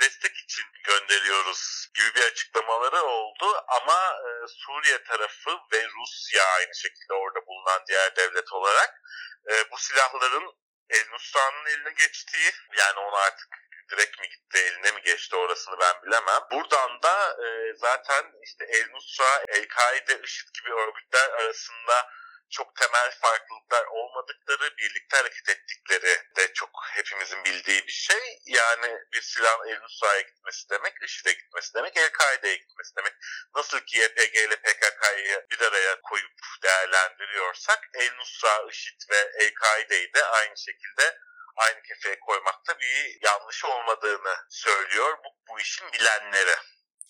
destek 0.00 0.36
için 0.36 0.64
gönderiyoruz 0.84 1.88
gibi 1.94 2.14
bir 2.14 2.22
açıklamaları 2.22 3.02
oldu 3.02 3.64
ama 3.68 4.16
e, 4.26 4.28
Suriye 4.48 5.02
tarafı 5.02 5.50
ve 5.72 5.88
Rusya 5.88 6.44
aynı 6.44 6.74
şekilde 6.74 7.14
orada 7.14 7.46
bulunan 7.46 7.82
diğer 7.88 8.16
devlet 8.16 8.52
olarak 8.52 9.02
e, 9.50 9.70
bu 9.70 9.78
silahların 9.78 10.52
El 10.90 11.04
Nusra'nın 11.12 11.66
eline 11.66 11.90
geçtiği 11.90 12.52
yani 12.78 12.98
onu 12.98 13.16
artık 13.16 13.48
direkt 13.90 14.20
mi 14.20 14.28
gitti 14.28 14.58
eline 14.58 14.92
mi 14.92 15.02
geçti 15.02 15.36
orasını 15.36 15.80
ben 15.80 16.02
bilemem. 16.02 16.40
Buradan 16.52 17.02
da 17.02 17.36
e, 17.44 17.74
zaten 17.76 18.32
işte 18.42 18.64
El 18.64 18.90
Nusra, 18.90 19.44
El-Kaide, 19.48 20.20
IŞİD 20.22 20.48
gibi 20.54 20.74
örgütler 20.74 21.30
arasında 21.30 22.10
çok 22.50 22.76
temel 22.76 23.10
farklılıklar 23.10 23.84
olmadıkları, 23.86 24.76
birlikte 24.76 25.16
hareket 25.16 25.48
ettikleri 25.48 26.22
de 26.36 26.52
çok 26.52 26.70
hepimizin 26.92 27.44
bildiği 27.44 27.86
bir 27.86 27.92
şey. 27.92 28.38
Yani 28.46 28.98
bir 29.12 29.22
silahın 29.22 29.68
El 29.68 29.80
Nusra'ya 29.80 30.20
gitmesi 30.20 30.70
demek, 30.70 30.94
IŞİD'e 31.02 31.32
gitmesi 31.32 31.74
demek, 31.74 31.96
El-Kaide'ye 31.96 32.56
gitmesi 32.56 32.96
demek. 32.96 33.12
Nasıl 33.54 33.80
ki 33.80 33.98
YPG 33.98 34.36
ile 34.36 34.56
PKK'yı 34.56 35.46
bir 35.50 35.60
araya 35.60 36.00
koyup 36.00 36.32
değerlendiriyorsak, 36.62 37.88
El 37.94 38.14
Nusra, 38.16 38.66
IŞİD 38.70 39.00
ve 39.10 39.30
El-Kaide'yi 39.38 40.14
de 40.14 40.24
aynı 40.24 40.56
şekilde 40.56 41.18
aynı 41.56 41.82
kefeye 41.82 42.20
koymakta 42.20 42.78
bir 42.78 43.18
yanlış 43.22 43.64
olmadığını 43.64 44.36
söylüyor 44.50 45.18
bu, 45.24 45.28
bu 45.48 45.60
işin 45.60 45.92
bilenleri. 45.92 46.56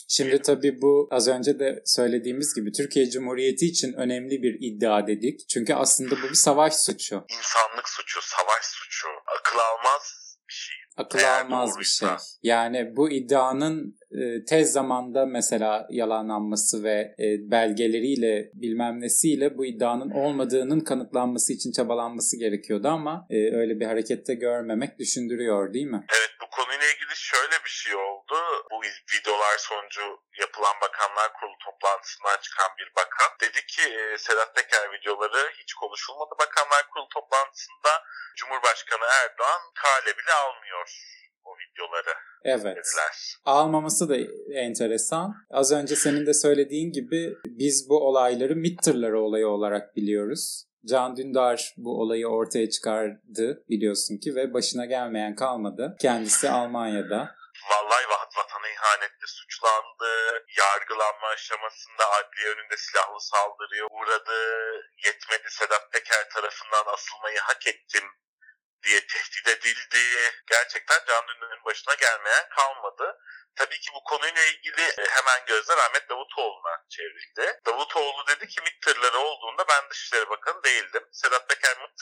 Şimdi 0.08 0.42
tabii 0.42 0.82
bu 0.82 1.08
az 1.10 1.28
önce 1.28 1.58
de 1.58 1.82
söylediğimiz 1.86 2.54
gibi 2.54 2.72
Türkiye 2.72 3.10
Cumhuriyeti 3.10 3.66
için 3.66 3.92
önemli 3.92 4.42
bir 4.42 4.56
iddia 4.60 5.06
dedik. 5.06 5.48
Çünkü 5.48 5.74
aslında 5.74 6.10
bu 6.22 6.28
bir 6.28 6.34
savaş 6.34 6.74
suçu. 6.74 7.14
İnsanlık 7.14 7.88
suçu, 7.88 8.20
savaş 8.22 8.64
suçu. 8.64 9.08
Akıl 9.38 9.58
almaz 9.58 10.36
bir 10.48 10.54
şey. 10.54 10.76
Akıl 10.96 11.18
Eğer 11.18 11.40
almaz 11.44 11.78
bir 11.78 11.84
şey. 11.84 12.08
doğruysa. 12.08 12.26
Yani 12.42 12.96
bu 12.96 13.10
iddianın 13.10 13.98
tez 14.48 14.72
zamanda 14.72 15.26
mesela 15.26 15.86
yalanlanması 15.90 16.84
ve 16.84 17.14
e, 17.18 17.26
belgeleriyle 17.50 18.50
bilmem 18.54 19.00
nesiyle 19.00 19.58
bu 19.58 19.66
iddianın 19.66 20.10
olmadığının 20.10 20.80
kanıtlanması 20.80 21.52
için 21.52 21.72
çabalanması 21.72 22.38
gerekiyordu 22.38 22.88
ama 22.88 23.26
e, 23.30 23.36
öyle 23.60 23.80
bir 23.80 23.86
harekette 23.86 24.34
görmemek 24.34 24.98
düşündürüyor 24.98 25.74
değil 25.74 25.86
mi? 25.86 26.06
Evet 26.16 26.32
bu 26.42 26.46
konuyla 26.56 26.86
ilgili 26.92 27.16
şöyle 27.16 27.56
bir 27.64 27.74
şey 27.82 27.94
oldu. 27.94 28.34
Bu 28.70 28.76
videolar 29.14 29.56
sonucu 29.58 30.04
yapılan 30.40 30.76
Bakanlar 30.84 31.28
Kurulu 31.36 31.58
toplantısından 31.66 32.38
çıkan 32.44 32.70
bir 32.78 32.88
bakan 32.96 33.30
dedi 33.40 33.60
ki 33.66 33.82
e, 33.82 34.18
Sedat 34.18 34.56
Peker 34.56 34.84
videoları 34.94 35.42
hiç 35.60 35.74
konuşulmadı 35.74 36.34
Bakanlar 36.42 36.82
Kurulu 36.90 37.08
toplantısında. 37.08 37.92
Cumhurbaşkanı 38.36 39.06
Erdoğan 39.22 39.62
kale 39.82 40.12
bile 40.18 40.32
almıyor 40.32 40.88
o 41.44 41.50
videoları 41.56 42.14
Evet. 42.44 42.64
dediler. 42.76 43.36
Almaması 43.44 44.08
da 44.08 44.16
enteresan. 44.60 45.34
Az 45.50 45.72
önce 45.72 45.96
senin 45.96 46.26
de 46.26 46.34
söylediğin 46.34 46.92
gibi 46.92 47.34
biz 47.46 47.88
bu 47.88 48.08
olayları 48.08 48.56
MİT 48.56 48.82
tırları 48.82 49.20
olayı 49.20 49.48
olarak 49.48 49.96
biliyoruz. 49.96 50.64
Can 50.90 51.16
Dündar 51.16 51.74
bu 51.76 52.00
olayı 52.00 52.26
ortaya 52.26 52.70
çıkardı 52.70 53.64
biliyorsun 53.70 54.18
ki 54.18 54.34
ve 54.34 54.54
başına 54.54 54.84
gelmeyen 54.84 55.34
kalmadı. 55.34 55.96
Kendisi 56.00 56.50
Almanya'da. 56.50 57.34
Vallahi 57.70 58.04
va- 58.12 58.38
vatana 58.38 58.68
ihanetle 58.76 59.26
suçlandı. 59.26 60.10
Yargılanma 60.62 61.26
aşamasında 61.34 62.04
adliye 62.18 62.48
önünde 62.54 62.76
silahlı 62.76 63.20
saldırıya 63.20 63.84
uğradı. 63.96 64.36
Yetmedi 65.06 65.48
Sedat 65.58 65.84
Peker 65.92 66.24
tarafından 66.34 66.84
asılmayı 66.94 67.38
hak 67.48 67.66
ettim 67.66 68.04
diye 68.84 69.00
tehdit 69.06 69.46
edildi. 69.48 70.02
Gerçekten 70.46 71.00
Can 71.08 71.24
Dündar'ın 71.28 71.64
başına 71.64 71.94
gelmeyen 71.94 72.48
kalmadı. 72.56 73.18
Tabii 73.56 73.80
ki 73.84 73.90
bu 73.96 74.00
konuyla 74.10 74.44
ilgili 74.52 74.82
e, 74.82 75.04
hemen 75.16 75.40
gözler 75.46 75.78
Ahmet 75.78 76.08
Davutoğlu'na 76.10 76.74
çevrildi. 76.88 77.60
Davutoğlu 77.66 78.26
dedi 78.28 78.48
ki 78.48 78.60
MİT 78.60 78.84
olduğunda 79.16 79.64
ben 79.68 79.90
Dışişleri 79.90 80.30
Bakanı 80.30 80.62
değildim. 80.64 81.02
Sedat 81.12 81.48
Peker 81.48 81.76
MİT, 81.80 81.98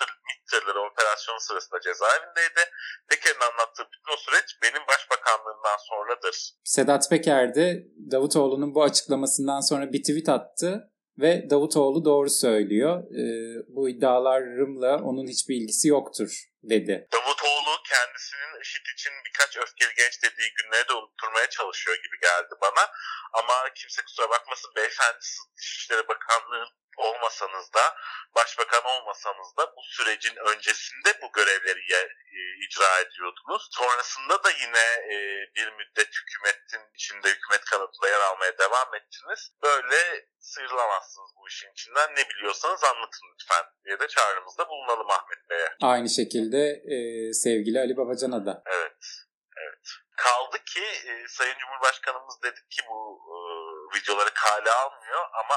tır, 0.51 0.77
operasyonu 0.77 1.41
sırasında 1.41 1.81
cezaevindeydi. 1.81 2.63
Peker'in 3.09 3.41
anlattığı 3.41 3.85
bütün 3.93 4.13
o 4.13 4.17
süreç 4.17 4.49
benim 4.63 4.87
başbakanlığımdan 4.89 5.79
sonradır. 5.89 6.53
Sedat 6.65 7.11
Peker 7.11 7.55
de 7.55 7.83
Davutoğlu'nun 8.13 8.75
bu 8.75 8.83
açıklamasından 8.83 9.61
sonra 9.61 9.93
bir 9.93 10.03
tweet 10.03 10.29
attı 10.29 10.92
ve 11.19 11.51
Davutoğlu 11.51 12.05
doğru 12.05 12.31
söylüyor. 12.31 12.95
Ee, 13.21 13.65
bu 13.69 13.89
iddialarımla 13.89 14.97
onun 14.97 15.27
hiçbir 15.27 15.57
ilgisi 15.57 15.89
yoktur 15.89 16.31
dedi. 16.63 17.09
Davutoğlu 17.13 17.73
kendisinin 17.93 18.61
IŞİD 18.63 18.87
için 18.95 19.13
birkaç 19.27 19.57
öfkeli 19.57 19.95
genç 19.97 20.23
dediği 20.23 20.51
günleri 20.59 20.89
de 20.89 20.93
unutturmaya 20.93 21.49
çalışıyor 21.51 21.97
gibi 21.97 22.17
geldi 22.21 22.55
bana. 22.63 22.85
Ama 23.33 23.55
kimse 23.75 24.03
kusura 24.03 24.31
bakmasın 24.31 24.71
beyefendi 24.77 25.25
Dışişleri 25.59 26.09
Bakanlığı 26.09 26.67
olmasanız 26.97 27.73
da 27.75 27.95
başbakan 28.35 28.85
olmasanız 28.85 29.57
da 29.59 29.77
bu 29.77 29.83
sürecin 29.83 30.37
öncesinde 30.37 31.11
bu 31.23 31.33
görevleri 31.33 31.81
e, 31.99 32.67
icra 32.67 33.01
ediyordunuz. 33.01 33.69
Sonrasında 33.71 34.45
da 34.45 34.51
yine 34.51 34.87
e, 35.15 35.17
bir 35.57 35.73
müddet 35.73 36.11
hükümetin 36.21 36.95
içinde 36.95 37.29
hükümet 37.29 37.65
kanadında 37.65 38.09
yer 38.09 38.21
almaya 38.21 38.59
devam 38.59 38.95
ettiniz. 38.95 39.53
Böyle 39.63 40.27
sıyrılamazsınız 40.39 41.31
bu 41.37 41.49
işin 41.49 41.73
içinden. 41.73 42.11
Ne 42.17 42.29
biliyorsanız 42.29 42.85
anlatın 42.85 43.27
lütfen 43.33 43.65
diye 43.85 44.01
de 44.01 44.09
çağrımızda 44.09 44.69
bulunalım 44.69 45.11
Ahmet 45.11 45.51
Bey'e. 45.51 45.69
Aynı 45.83 46.09
şekilde 46.09 46.63
e, 46.95 46.97
sevgili 47.33 47.79
Ali 47.81 47.97
Babacan'a 47.97 48.47
da. 48.47 48.63
Evet. 48.67 49.03
Evet. 49.57 49.87
Kaldı 50.17 50.59
ki 50.65 50.85
e, 51.11 51.29
Sayın 51.29 51.59
Cumhurbaşkanımız 51.59 52.43
dedi 52.43 52.61
ki 52.71 52.83
bu 52.91 53.21
e, 53.31 53.37
videoları 53.95 54.35
kale 54.35 54.73
almıyor 54.73 55.29
ama 55.33 55.55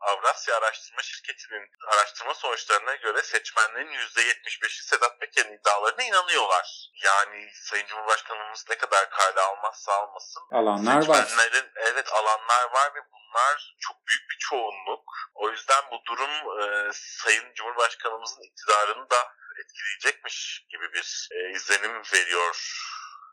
Avrasya 0.00 0.56
Araştırma 0.56 1.02
Şirketi'nin 1.02 1.70
araştırma 1.88 2.34
sonuçlarına 2.34 2.94
göre 2.94 3.22
seçmenlerin 3.22 3.92
%75'i 3.92 4.82
Sedat 4.84 5.20
Peker'in 5.20 5.58
iddialarına 5.58 6.02
inanıyorlar. 6.02 6.90
Yani 7.04 7.50
Sayın 7.54 7.86
Cumhurbaşkanımız 7.86 8.64
ne 8.70 8.78
kadar 8.78 9.10
kale 9.10 9.40
almazsa 9.40 9.92
almasın. 9.92 10.42
Alanlar 10.52 11.08
var. 11.08 11.22
Seçmenlerin 11.22 11.70
evet 11.76 12.12
alanlar 12.12 12.64
var 12.72 12.94
ve 12.94 13.00
bunlar 13.12 13.76
çok 13.80 13.96
büyük 14.06 14.30
bir 14.30 14.38
çoğunluk. 14.38 15.04
O 15.34 15.50
yüzden 15.50 15.84
bu 15.90 16.00
durum 16.06 16.60
e, 16.60 16.90
Sayın 16.92 17.54
Cumhurbaşkanımızın 17.54 18.42
iktidarını 18.42 19.10
da 19.10 19.36
etkileyecekmiş 19.64 20.66
gibi 20.70 20.92
bir 20.92 21.28
e, 21.32 21.50
izlenim 21.50 22.02
veriyor 22.14 22.56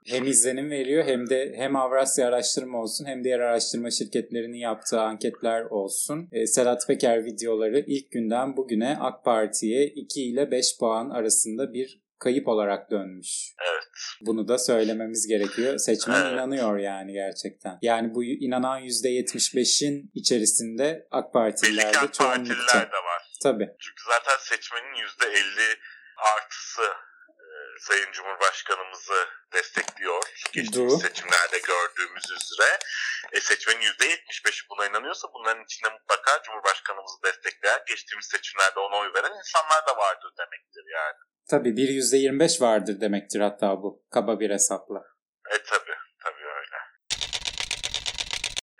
hem 0.05 0.27
izlenim 0.27 0.69
veriyor 0.69 1.03
hem 1.05 1.29
de 1.29 1.53
hem 1.55 1.75
Avrasya 1.75 2.27
Araştırma 2.27 2.81
olsun 2.81 3.05
hem 3.05 3.23
diğer 3.23 3.39
araştırma 3.39 3.91
şirketlerinin 3.91 4.57
yaptığı 4.57 5.01
anketler 5.01 5.65
olsun. 5.65 6.29
E, 6.31 6.47
Sedat 6.47 6.87
Peker 6.87 7.25
videoları 7.25 7.79
ilk 7.87 8.11
günden 8.11 8.57
bugüne 8.57 8.97
AK 8.99 9.25
Parti'ye 9.25 9.85
2 9.87 10.23
ile 10.23 10.51
5 10.51 10.77
puan 10.79 11.09
arasında 11.09 11.73
bir 11.73 12.03
kayıp 12.23 12.47
olarak 12.47 12.91
dönmüş. 12.91 13.53
Evet. 13.71 13.83
Bunu 14.21 14.47
da 14.47 14.57
söylememiz 14.57 15.27
gerekiyor. 15.27 15.77
Seçmen 15.77 16.21
evet. 16.21 16.33
inanıyor 16.33 16.77
yani 16.77 17.13
gerçekten. 17.13 17.77
Yani 17.81 18.15
bu 18.15 18.23
inanan 18.23 18.81
%75'in 18.81 20.11
içerisinde 20.13 21.07
AK 21.11 21.33
Partililer 21.33 21.93
de 21.93 22.11
çoğunlukta. 22.11 22.79
de 22.79 22.99
var. 23.09 23.21
Tabii. 23.43 23.69
Çünkü 23.79 24.03
zaten 24.07 24.37
seçmenin 24.39 24.95
%50 24.95 25.77
artısı 26.35 26.81
Sayın 27.79 28.11
Cumhurbaşkanımızı 28.11 29.27
destekliyor. 29.53 30.23
Geçtiğimiz 30.53 31.01
seçimlerde 31.01 31.59
gördüğümüz 31.59 32.31
üzere. 32.31 32.79
E, 33.31 33.39
seçmenin 33.39 33.81
%75'i 33.81 34.69
buna 34.69 34.85
inanıyorsa 34.85 35.27
bunların 35.33 35.63
içinde 35.63 35.89
mutlaka 35.89 36.41
Cumhurbaşkanımızı 36.43 37.23
destekleyen, 37.23 37.81
geçtiğimiz 37.87 38.25
seçimlerde 38.25 38.79
ona 38.79 38.95
oy 38.95 39.13
veren 39.15 39.37
insanlar 39.37 39.87
da 39.87 39.97
vardır 39.97 40.31
demektir 40.39 40.83
yani. 40.93 41.17
Tabii 41.49 41.77
bir 41.77 41.87
%25 41.89 42.61
vardır 42.61 43.01
demektir 43.01 43.39
hatta 43.39 43.67
bu 43.67 44.05
kaba 44.13 44.39
bir 44.39 44.49
hesapla. 44.49 44.99
E 45.49 45.63
tabii, 45.63 45.97
tabii 46.23 46.45
öyle. 46.45 46.77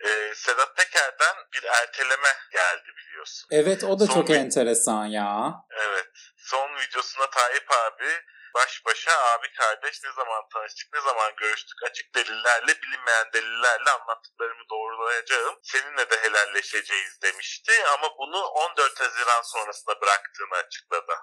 E, 0.06 0.36
Sedat 0.36 0.78
Peker'den 0.78 1.36
bir 1.54 1.64
erteleme 1.64 2.34
geldi 2.52 2.90
biliyorsun. 2.98 3.48
Evet 3.52 3.84
o 3.84 4.00
da 4.00 4.06
Son 4.06 4.14
çok 4.14 4.30
bir... 4.30 4.36
enteresan 4.36 5.06
ya. 5.06 5.54
Evet. 5.70 6.08
Son 6.38 6.70
videosuna 6.76 7.30
Tayyip 7.30 7.72
abi 7.72 8.12
baş 8.56 8.72
başa 8.86 9.12
abi 9.32 9.48
kardeş 9.60 9.96
ne 10.04 10.12
zaman 10.20 10.44
tanıştık, 10.54 10.88
ne 10.94 11.02
zaman 11.02 11.32
görüştük 11.42 11.80
açık 11.88 12.16
delillerle, 12.16 12.72
bilinmeyen 12.82 13.28
delillerle 13.34 13.90
anlattıklarımı 13.98 14.66
doğrulayacağım. 14.74 15.56
Seninle 15.72 16.10
de 16.12 16.18
helalleşeceğiz 16.24 17.14
demişti 17.24 17.74
ama 17.94 18.08
bunu 18.20 18.40
14 18.42 19.00
Haziran 19.00 19.44
sonrasında 19.44 20.02
bıraktığını 20.02 20.56
açıkladı. 20.66 21.14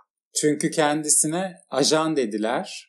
Çünkü 0.41 0.71
kendisine 0.71 1.55
ajan 1.71 2.17
dediler. 2.17 2.89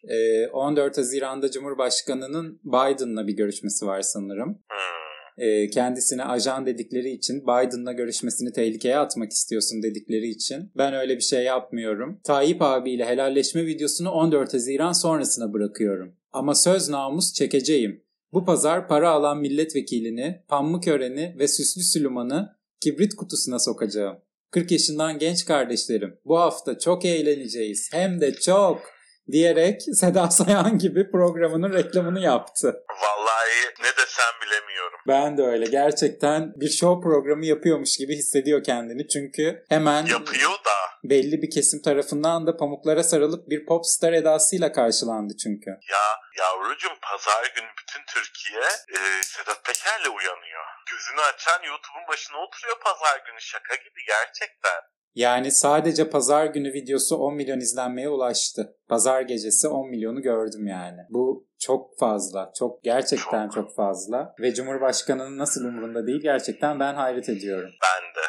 14 0.52 0.98
ee, 0.98 1.02
Haziran'da 1.02 1.52
Cumhurbaşkanı'nın 1.52 2.60
Biden'la 2.64 3.28
bir 3.28 3.34
görüşmesi 3.34 3.86
var 3.86 4.02
sanırım. 4.02 4.64
Hmm 4.72 5.01
e, 5.38 5.70
kendisine 5.70 6.24
ajan 6.24 6.66
dedikleri 6.66 7.10
için 7.10 7.44
Biden'la 7.44 7.92
görüşmesini 7.92 8.52
tehlikeye 8.52 8.98
atmak 8.98 9.32
istiyorsun 9.32 9.84
dedikleri 9.84 10.28
için 10.28 10.72
ben 10.78 10.94
öyle 10.94 11.16
bir 11.16 11.22
şey 11.22 11.44
yapmıyorum. 11.44 12.20
Tayyip 12.24 12.62
abiyle 12.62 13.06
helalleşme 13.06 13.66
videosunu 13.66 14.12
14 14.12 14.54
Haziran 14.54 14.92
sonrasına 14.92 15.54
bırakıyorum. 15.54 16.16
Ama 16.34 16.56
söz 16.56 16.90
namus 16.90 17.34
çekeceğim. 17.34 18.04
Bu 18.34 18.46
pazar 18.46 18.88
para 18.88 19.10
alan 19.10 19.38
milletvekilini, 19.38 20.44
Pamukören'i 20.48 21.36
ve 21.40 21.48
Süslü 21.48 21.84
Süleyman'ı 21.84 22.56
kibrit 22.82 23.16
kutusuna 23.16 23.60
sokacağım. 23.60 24.18
40 24.52 24.72
yaşından 24.72 25.20
genç 25.20 25.46
kardeşlerim. 25.46 26.18
Bu 26.26 26.40
hafta 26.40 26.80
çok 26.80 27.06
eğleneceğiz. 27.06 27.90
Hem 27.94 28.22
de 28.22 28.34
çok 28.34 28.82
diyerek 29.32 29.82
Seda 29.94 30.32
Sayan 30.32 30.78
gibi 30.78 31.12
programının 31.12 31.74
reklamını 31.74 32.20
yaptı. 32.20 32.84
Vallahi 32.90 33.74
ne 33.82 33.98
desem 33.98 34.34
bilemiyorum. 34.46 35.00
Ben 35.08 35.38
de 35.38 35.44
öyle. 35.44 35.66
Gerçekten 35.66 36.54
bir 36.56 36.70
show 36.70 37.10
programı 37.10 37.46
yapıyormuş 37.46 37.98
gibi 37.98 38.16
hissediyor 38.16 38.64
kendini. 38.64 39.08
Çünkü 39.08 39.66
hemen 39.70 40.06
yapıyor 40.06 40.52
da 40.52 40.72
belli 41.04 41.42
bir 41.42 41.50
kesim 41.50 41.82
tarafından 41.82 42.48
da 42.48 42.58
pamuklara 42.58 43.04
sarılıp 43.04 43.50
bir 43.50 43.66
popstar 43.66 44.14
edasıyla 44.14 44.72
karşılandı 44.72 45.34
çünkü. 45.44 45.70
Ya 45.70 46.06
yavrucuğum 46.40 46.98
pazar 47.02 47.52
günü 47.56 47.72
bütün 47.80 48.02
Türkiye 48.14 48.64
e, 48.98 49.24
Sedat 49.24 49.66
Peker'le 49.66 50.10
uyanıyor. 50.18 50.66
Gözünü 50.92 51.22
açan 51.22 51.64
YouTube'un 51.64 52.08
başına 52.08 52.38
oturuyor 52.38 52.80
pazar 52.80 53.18
günü 53.28 53.42
şaka 53.42 53.76
gibi 53.76 54.02
gerçekten. 54.08 54.82
Yani 55.16 55.52
sadece 55.52 56.10
pazar 56.10 56.46
günü 56.46 56.74
videosu 56.74 57.16
10 57.16 57.36
milyon 57.36 57.60
izlenmeye 57.60 58.10
ulaştı. 58.10 58.78
Pazar 58.90 59.22
gecesi 59.22 59.68
10 59.68 59.90
milyonu 59.90 60.22
gördüm 60.22 60.68
yani. 60.68 61.02
Bu 61.10 61.48
çok 61.60 62.00
fazla. 62.00 62.52
Çok 62.60 62.84
gerçekten 62.84 63.50
çok, 63.50 63.54
çok 63.54 63.76
fazla. 63.76 64.36
Ve 64.40 64.54
Cumhurbaşkanı'nın 64.54 65.38
nasıl 65.38 65.66
umurunda 65.66 66.08
değil 66.08 66.22
gerçekten 66.22 66.80
ben 66.80 66.96
hayret 66.96 67.30
ediyorum. 67.30 67.72
Ben 67.84 68.24
de. 68.24 68.28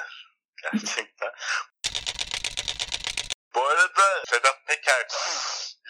Gerçekten. 0.62 1.30
Bu 3.54 3.60
arada 3.60 4.24
Sedat 4.28 4.56
Peker 4.66 5.06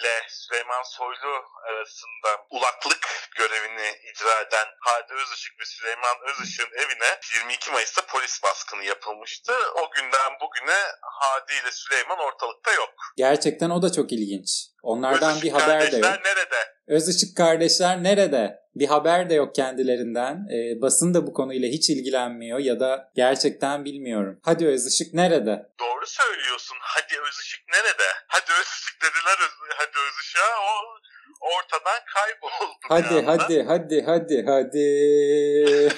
ile 0.00 0.26
Süleyman 0.62 0.82
Soylu 0.82 1.34
arasında 1.68 2.28
ulaklık 2.50 3.30
görevini 3.38 3.88
icra 4.12 4.40
eden 4.40 4.68
Hadi 4.80 5.12
Özışık 5.22 5.60
ve 5.60 5.64
Süleyman 5.64 6.16
Özışık'ın 6.30 6.76
evine 6.76 7.10
22 7.38 7.70
Mayıs'ta 7.70 8.06
polis 8.06 8.42
baskını 8.42 8.84
yapılmıştı. 8.84 9.52
O 9.74 9.90
günden 9.96 10.32
bugüne 10.40 10.80
Hadi 11.02 11.52
ile 11.52 11.72
Süleyman 11.72 12.18
ortalıkta 12.18 12.72
yok. 12.72 12.94
Gerçekten 13.16 13.70
o 13.70 13.82
da 13.82 13.92
çok 13.92 14.12
ilginç. 14.12 14.48
Onlardan 14.82 15.30
Özışık 15.30 15.44
bir 15.44 15.52
haber 15.60 15.92
de 15.92 15.96
yok. 15.96 16.04
nerede? 16.24 16.74
Özışık 16.86 17.36
kardeşler 17.36 18.02
nerede? 18.02 18.62
Bir 18.74 18.86
haber 18.86 19.30
de 19.30 19.34
yok 19.34 19.54
kendilerinden. 19.54 20.34
E, 20.34 20.82
basın 20.82 21.14
da 21.14 21.26
bu 21.26 21.32
konuyla 21.32 21.68
hiç 21.68 21.90
ilgilenmiyor 21.90 22.58
ya 22.58 22.80
da 22.80 23.12
gerçekten 23.14 23.84
bilmiyorum. 23.84 24.40
Hadi 24.42 24.66
Özışık 24.66 25.14
nerede? 25.14 25.70
Doğru 25.80 26.06
söylüyorsun. 26.06 26.76
Hadi 26.80 27.20
Özışık 27.28 27.60
nerede? 27.72 28.08
Hadi 28.26 28.52
Özışık 28.60 29.02
dediler 29.02 29.38
Hadi 29.82 29.98
Özışık'a 29.98 30.60
o 30.60 30.74
ortadan 31.40 32.00
kayboldu. 32.14 32.74
Hadi 32.88 33.14
bir 33.14 33.24
hadi 33.24 33.62
hadi 33.62 34.02
hadi 34.06 34.44
hadi. 34.46 34.78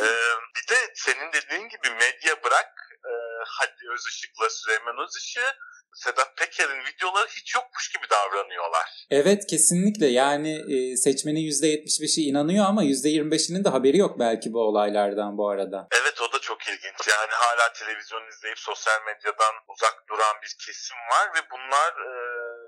ee, 0.00 0.10
bir 0.56 0.64
de 0.70 0.78
senin 0.94 1.32
dediğin 1.32 1.68
gibi 1.68 1.90
medya 1.90 2.44
bırak 2.44 2.98
e, 3.04 3.12
Hadi 3.46 3.92
Özışık'la 3.94 4.50
Süleyman 4.50 4.98
Özışık'ı 4.98 5.56
Sedat 5.94 6.36
Peker'in 6.36 6.80
videoları 6.84 7.28
hiç 7.28 7.54
yokmuş 7.54 7.92
gibi 7.92 8.10
davranıyorlar. 8.10 9.06
Evet 9.10 9.46
kesinlikle 9.46 10.06
yani 10.06 10.52
e, 10.74 10.96
seçmenin 10.96 11.40
%75'i 11.40 12.22
inanıyor 12.24 12.64
ama 12.64 12.84
%25'inin 12.84 13.64
de 13.64 13.68
haberi 13.68 13.98
yok 13.98 14.18
belki 14.18 14.52
bu 14.52 14.60
olaylardan 14.60 15.38
bu 15.38 15.48
arada. 15.48 15.88
Evet 16.02 16.20
o 16.20 16.32
da 16.32 16.38
çok 16.38 16.68
ilginç. 16.68 17.08
Yani 17.08 17.32
hala 17.32 17.72
televizyon 17.72 18.28
izleyip 18.28 18.58
sosyal 18.58 19.00
medyadan 19.06 19.54
uzak 19.68 20.04
duran 20.08 20.36
bir 20.42 20.56
kesim 20.66 20.96
var 20.96 21.26
ve 21.34 21.40
bunlar 21.52 21.90
e, 21.90 22.12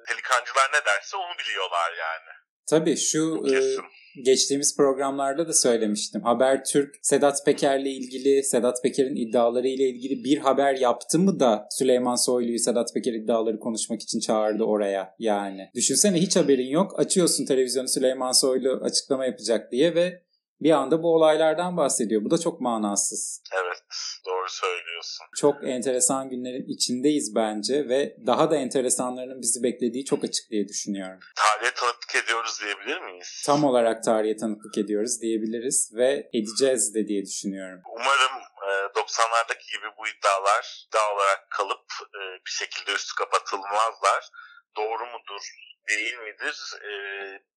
pelikancılar 0.08 0.70
ne 0.72 0.84
derse 0.84 1.16
onu 1.16 1.38
biliyorlar 1.38 1.92
yani. 1.98 2.32
Tabii 2.70 2.96
şu 2.96 3.42
e. 3.46 4.01
geçtiğimiz 4.24 4.76
programlarda 4.76 5.48
da 5.48 5.52
söylemiştim. 5.52 6.22
Habertürk 6.22 6.94
Sedat 7.02 7.44
Peker'le 7.46 7.86
ilgili, 7.86 8.42
Sedat 8.42 8.82
Peker'in 8.82 9.16
iddiaları 9.16 9.68
ile 9.68 9.88
ilgili 9.88 10.24
bir 10.24 10.38
haber 10.38 10.74
yaptı 10.74 11.18
mı 11.18 11.40
da 11.40 11.66
Süleyman 11.70 12.14
Soylu'yu 12.14 12.58
Sedat 12.58 12.94
Peker 12.94 13.12
iddiaları 13.12 13.58
konuşmak 13.58 14.02
için 14.02 14.20
çağırdı 14.20 14.64
oraya 14.64 15.14
yani. 15.18 15.70
Düşünsene 15.74 16.20
hiç 16.20 16.36
haberin 16.36 16.68
yok. 16.68 17.00
Açıyorsun 17.00 17.46
televizyonu 17.46 17.88
Süleyman 17.88 18.32
Soylu 18.32 18.80
açıklama 18.82 19.26
yapacak 19.26 19.72
diye 19.72 19.94
ve 19.94 20.22
bir 20.62 20.70
anda 20.70 21.02
bu 21.02 21.14
olaylardan 21.14 21.76
bahsediyor. 21.76 22.24
Bu 22.24 22.30
da 22.30 22.38
çok 22.38 22.60
manasız. 22.60 23.42
Evet 23.52 23.82
doğru 24.26 24.48
söylüyorsun. 24.48 25.26
Çok 25.36 25.54
enteresan 25.64 26.28
günlerin 26.28 26.64
içindeyiz 26.68 27.34
bence 27.34 27.88
ve 27.88 28.16
daha 28.26 28.50
da 28.50 28.56
enteresanlarının 28.56 29.40
bizi 29.40 29.62
beklediği 29.62 30.04
çok 30.04 30.24
açık 30.24 30.50
diye 30.50 30.68
düşünüyorum. 30.68 31.20
Tarihe 31.36 31.74
tanıklık 31.74 32.24
ediyoruz 32.24 32.60
diyebilir 32.62 33.00
miyiz? 33.00 33.42
Tam 33.46 33.64
olarak 33.64 34.04
tarihe 34.04 34.36
tanıklık 34.36 34.78
ediyoruz 34.78 35.20
diyebiliriz 35.22 35.90
ve 35.94 36.30
edeceğiz 36.32 36.94
de 36.94 37.08
diye 37.08 37.22
düşünüyorum. 37.22 37.80
Umarım 37.92 38.34
e, 38.68 38.70
90'lardaki 39.00 39.66
gibi 39.72 39.88
bu 39.98 40.08
iddialar 40.08 40.86
iddia 40.88 41.14
olarak 41.14 41.50
kalıp 41.50 41.86
e, 42.14 42.20
bir 42.46 42.50
şekilde 42.50 42.92
üstü 42.92 43.14
kapatılmazlar. 43.14 44.30
Doğru 44.76 45.06
mudur, 45.06 45.42
değil 45.88 46.14
midir? 46.18 46.56
E, 46.84 46.92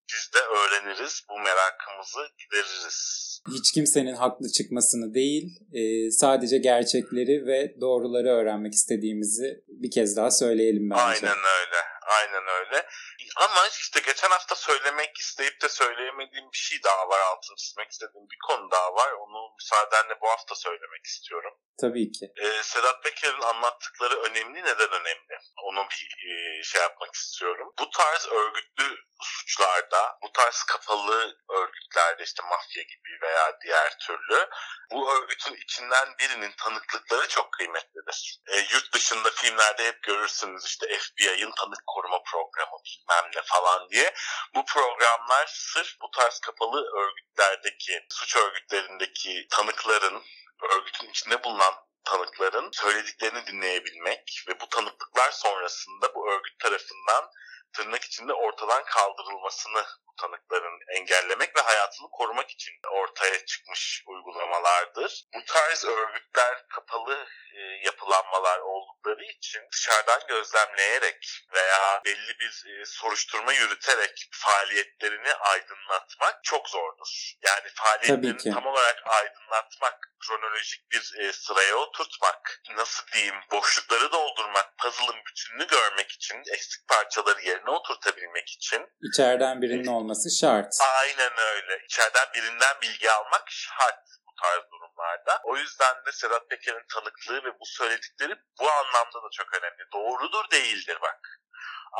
biz 0.09 0.33
de 0.33 0.39
öğreniriz. 0.39 1.21
Bu 1.29 1.39
merakımızı 1.39 2.19
gideririz. 2.39 3.25
Hiç 3.53 3.71
kimsenin 3.71 4.15
haklı 4.15 4.51
çıkmasını 4.51 5.13
değil, 5.13 5.59
e, 5.73 6.11
sadece 6.11 6.57
gerçekleri 6.57 7.47
ve 7.47 7.81
doğruları 7.81 8.27
öğrenmek 8.27 8.73
istediğimizi 8.73 9.63
bir 9.67 9.91
kez 9.91 10.17
daha 10.17 10.31
söyleyelim 10.31 10.89
bence. 10.89 11.01
Aynen 11.01 11.37
öyle. 11.37 11.79
Aynen 12.17 12.43
öyle. 12.59 12.85
Ama 13.35 13.67
işte 13.67 13.99
geçen 13.99 14.29
hafta 14.29 14.55
söylemek 14.55 15.17
isteyip 15.17 15.61
de 15.61 15.69
söyleyemediğim 15.69 16.51
bir 16.51 16.57
şey 16.57 16.83
daha 16.83 17.09
var. 17.09 17.19
Altını 17.19 17.55
çizmek 17.55 17.91
istediğim 17.91 18.29
bir 18.29 18.37
konu 18.47 18.71
daha 18.71 18.93
var. 18.93 19.11
Onu 19.11 19.53
müsaadenle 19.59 20.21
bu 20.21 20.29
hafta 20.29 20.55
söylemek 20.55 21.05
istiyorum. 21.05 21.53
Tabii 21.81 22.11
ki. 22.11 22.31
Ee, 22.37 22.63
Sedat 22.63 23.03
Peker'in 23.03 23.41
anlattıkları 23.41 24.21
önemli. 24.21 24.63
Neden 24.63 24.91
önemli? 24.91 25.39
Onu 25.63 25.87
bir 25.91 26.29
e, 26.29 26.63
şey 26.63 26.81
yapmak 26.81 27.15
istiyorum. 27.15 27.73
Bu 27.79 27.89
tarz 27.89 28.27
örgütlü 28.27 29.05
suçlarda, 29.21 30.17
bu 30.23 30.31
tarz 30.31 30.63
kapalı 30.63 31.37
örgütlerde 31.49 32.23
işte 32.23 32.43
mafya 32.43 32.83
gibi 32.83 33.21
veya 33.21 33.59
diğer 33.63 33.97
türlü 33.97 34.49
bu 34.91 35.11
örgütün 35.13 35.55
içinden 35.55 36.15
birinin 36.19 36.51
tanıklıkları 36.57 37.27
çok 37.27 37.53
kıymetlidir. 37.53 38.41
E, 38.47 38.57
yurt 38.57 38.93
dışında 38.93 39.29
filmlerde 39.31 39.87
hep 39.87 40.03
görürsünüz 40.03 40.65
işte 40.65 40.97
FBI'ın 40.97 41.51
tanık 41.51 41.83
koruma 41.87 42.23
programı 42.23 42.77
bilmem 42.85 43.24
ne 43.35 43.41
falan 43.45 43.89
diye. 43.89 44.13
Bu 44.55 44.65
programlar 44.65 45.47
sırf 45.47 46.01
bu 46.01 46.11
tarz 46.11 46.39
kapalı 46.39 46.85
örgütlerdeki, 46.97 48.05
suç 48.09 48.35
örgütlerindeki 48.35 49.47
tanıkların, 49.51 50.23
örgütün 50.71 51.09
içinde 51.09 51.43
bulunan 51.43 51.73
tanıkların 52.03 52.69
söylediklerini 52.73 53.47
dinleyebilmek 53.47 54.43
ve 54.47 54.59
bu 54.59 54.69
tanıklıklar 54.69 55.31
sonrasında 55.31 56.15
bu 56.15 56.31
örgüt 56.31 56.59
tarafından 56.59 57.29
tırnak 57.75 58.03
içinde 58.03 58.33
ortadan 58.33 58.83
kaldırılmasını 58.85 59.85
tanıkların 60.17 60.79
engellemek 60.87 61.57
ve 61.57 61.61
hayatını 61.61 62.09
korumak 62.11 62.51
için 62.51 62.73
ortaya 62.91 63.45
çıkmış 63.45 64.03
uygulamalardır. 64.07 65.25
Bu 65.35 65.45
tarz 65.45 65.85
örgütler 65.85 66.67
kapalı 66.67 67.27
e, 67.55 67.61
yapılanmalar 67.85 68.59
oldukları 68.59 69.23
için 69.23 69.61
dışarıdan 69.71 70.21
gözlemleyerek 70.27 71.27
veya 71.53 72.01
belli 72.05 72.39
bir 72.39 72.63
e, 72.67 72.85
soruşturma 72.85 73.53
yürüterek 73.53 74.27
faaliyetlerini 74.31 75.33
aydınlatmak 75.33 76.43
çok 76.43 76.69
zordur. 76.69 77.33
Yani 77.41 77.69
faaliyetlerini 77.75 78.53
tam 78.53 78.65
olarak 78.65 79.03
aydınlatmak, 79.07 80.15
kronolojik 80.19 80.91
bir 80.91 81.13
e, 81.19 81.33
sıraya 81.33 81.75
oturtmak, 81.75 82.61
nasıl 82.77 83.07
diyeyim 83.13 83.35
boşlukları 83.51 84.11
doldurmak, 84.11 84.77
puzzle'ın 84.77 85.25
bütününü 85.25 85.67
görmek 85.67 86.11
için, 86.11 86.43
eksik 86.53 86.87
parçaları 86.87 87.41
yerine 87.41 87.64
oturtabilmek 87.71 88.49
için 88.49 88.87
İçeriden 89.01 89.61
birinin 89.61 89.87
olması 89.87 90.31
şart. 90.39 90.73
Aynen 91.01 91.31
öyle. 91.37 91.81
İçeriden 91.85 92.27
birinden 92.33 92.75
bilgi 92.81 93.11
almak 93.11 93.43
şart 93.47 94.03
bu 94.27 94.31
tarz 94.41 94.63
durumlarda. 94.71 95.41
O 95.43 95.57
yüzden 95.57 96.05
de 96.05 96.11
Sedat 96.11 96.49
Peker'in 96.49 96.85
tanıklığı 96.93 97.43
ve 97.43 97.59
bu 97.59 97.65
söyledikleri 97.65 98.35
bu 98.59 98.71
anlamda 98.71 99.23
da 99.23 99.29
çok 99.33 99.53
önemli. 99.53 99.83
Doğrudur 99.93 100.51
değildir 100.51 100.97
bak. 101.01 101.41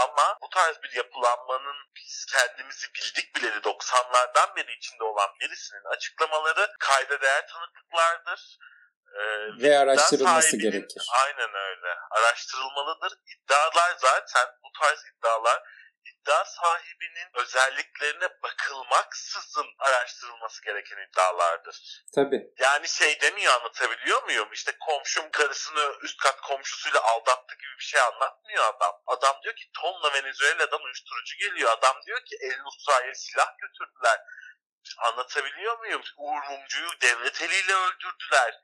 Ama 0.03 0.37
bu 0.41 0.49
tarz 0.49 0.83
bir 0.83 0.91
yapılanmanın 0.91 1.75
biz 1.95 2.25
kendimizi 2.33 2.87
bildik 2.95 3.35
bileli 3.35 3.57
90'lardan 3.57 4.55
beri 4.55 4.73
içinde 4.77 5.03
olan 5.03 5.29
birisinin 5.41 5.95
açıklamaları 5.95 6.73
kayda 6.79 7.21
değer 7.21 7.47
tanıklıklardır. 7.47 8.57
Ee, 9.15 9.61
Ve 9.63 9.77
araştırılması 9.77 10.47
sahibinin- 10.49 10.61
gerekir. 10.71 11.03
Aynen 11.23 11.53
öyle. 11.55 11.95
Araştırılmalıdır. 12.11 13.13
İddialar 13.35 13.95
zaten 13.97 14.47
bu 14.63 14.79
tarz 14.79 14.99
iddialar 15.05 15.63
iddia 16.11 16.45
sahibinin 16.45 17.29
özelliklerine 17.33 18.29
bakılmaksızın 18.43 19.65
araştırılması 19.79 20.63
gereken 20.65 20.97
iddialardır. 21.09 22.03
Tabii. 22.15 22.41
Yani 22.59 22.87
şey 22.87 23.21
demiyor 23.21 23.53
anlatabiliyor 23.53 24.23
muyum? 24.23 24.49
İşte 24.53 24.71
komşum 24.79 25.31
karısını 25.31 25.95
üst 26.01 26.17
kat 26.17 26.41
komşusuyla 26.41 27.01
aldattı 27.03 27.55
gibi 27.55 27.77
bir 27.79 27.83
şey 27.83 28.01
anlatmıyor 28.01 28.63
adam. 28.75 28.93
Adam 29.07 29.35
diyor 29.43 29.55
ki 29.55 29.65
tonla 29.81 30.13
Venezuela'dan 30.13 30.81
uyuşturucu 30.83 31.37
geliyor. 31.37 31.71
Adam 31.71 31.95
diyor 32.05 32.19
ki 32.25 32.35
El 32.41 32.59
Nusra'ya 32.65 33.15
silah 33.15 33.57
götürdüler. 33.57 34.19
Anlatabiliyor 34.97 35.79
muyum? 35.79 36.01
Uğur 36.17 36.41
Mumcu'yu 36.49 36.89
devlet 37.01 37.41
eliyle 37.41 37.73
öldürdüler. 37.73 38.59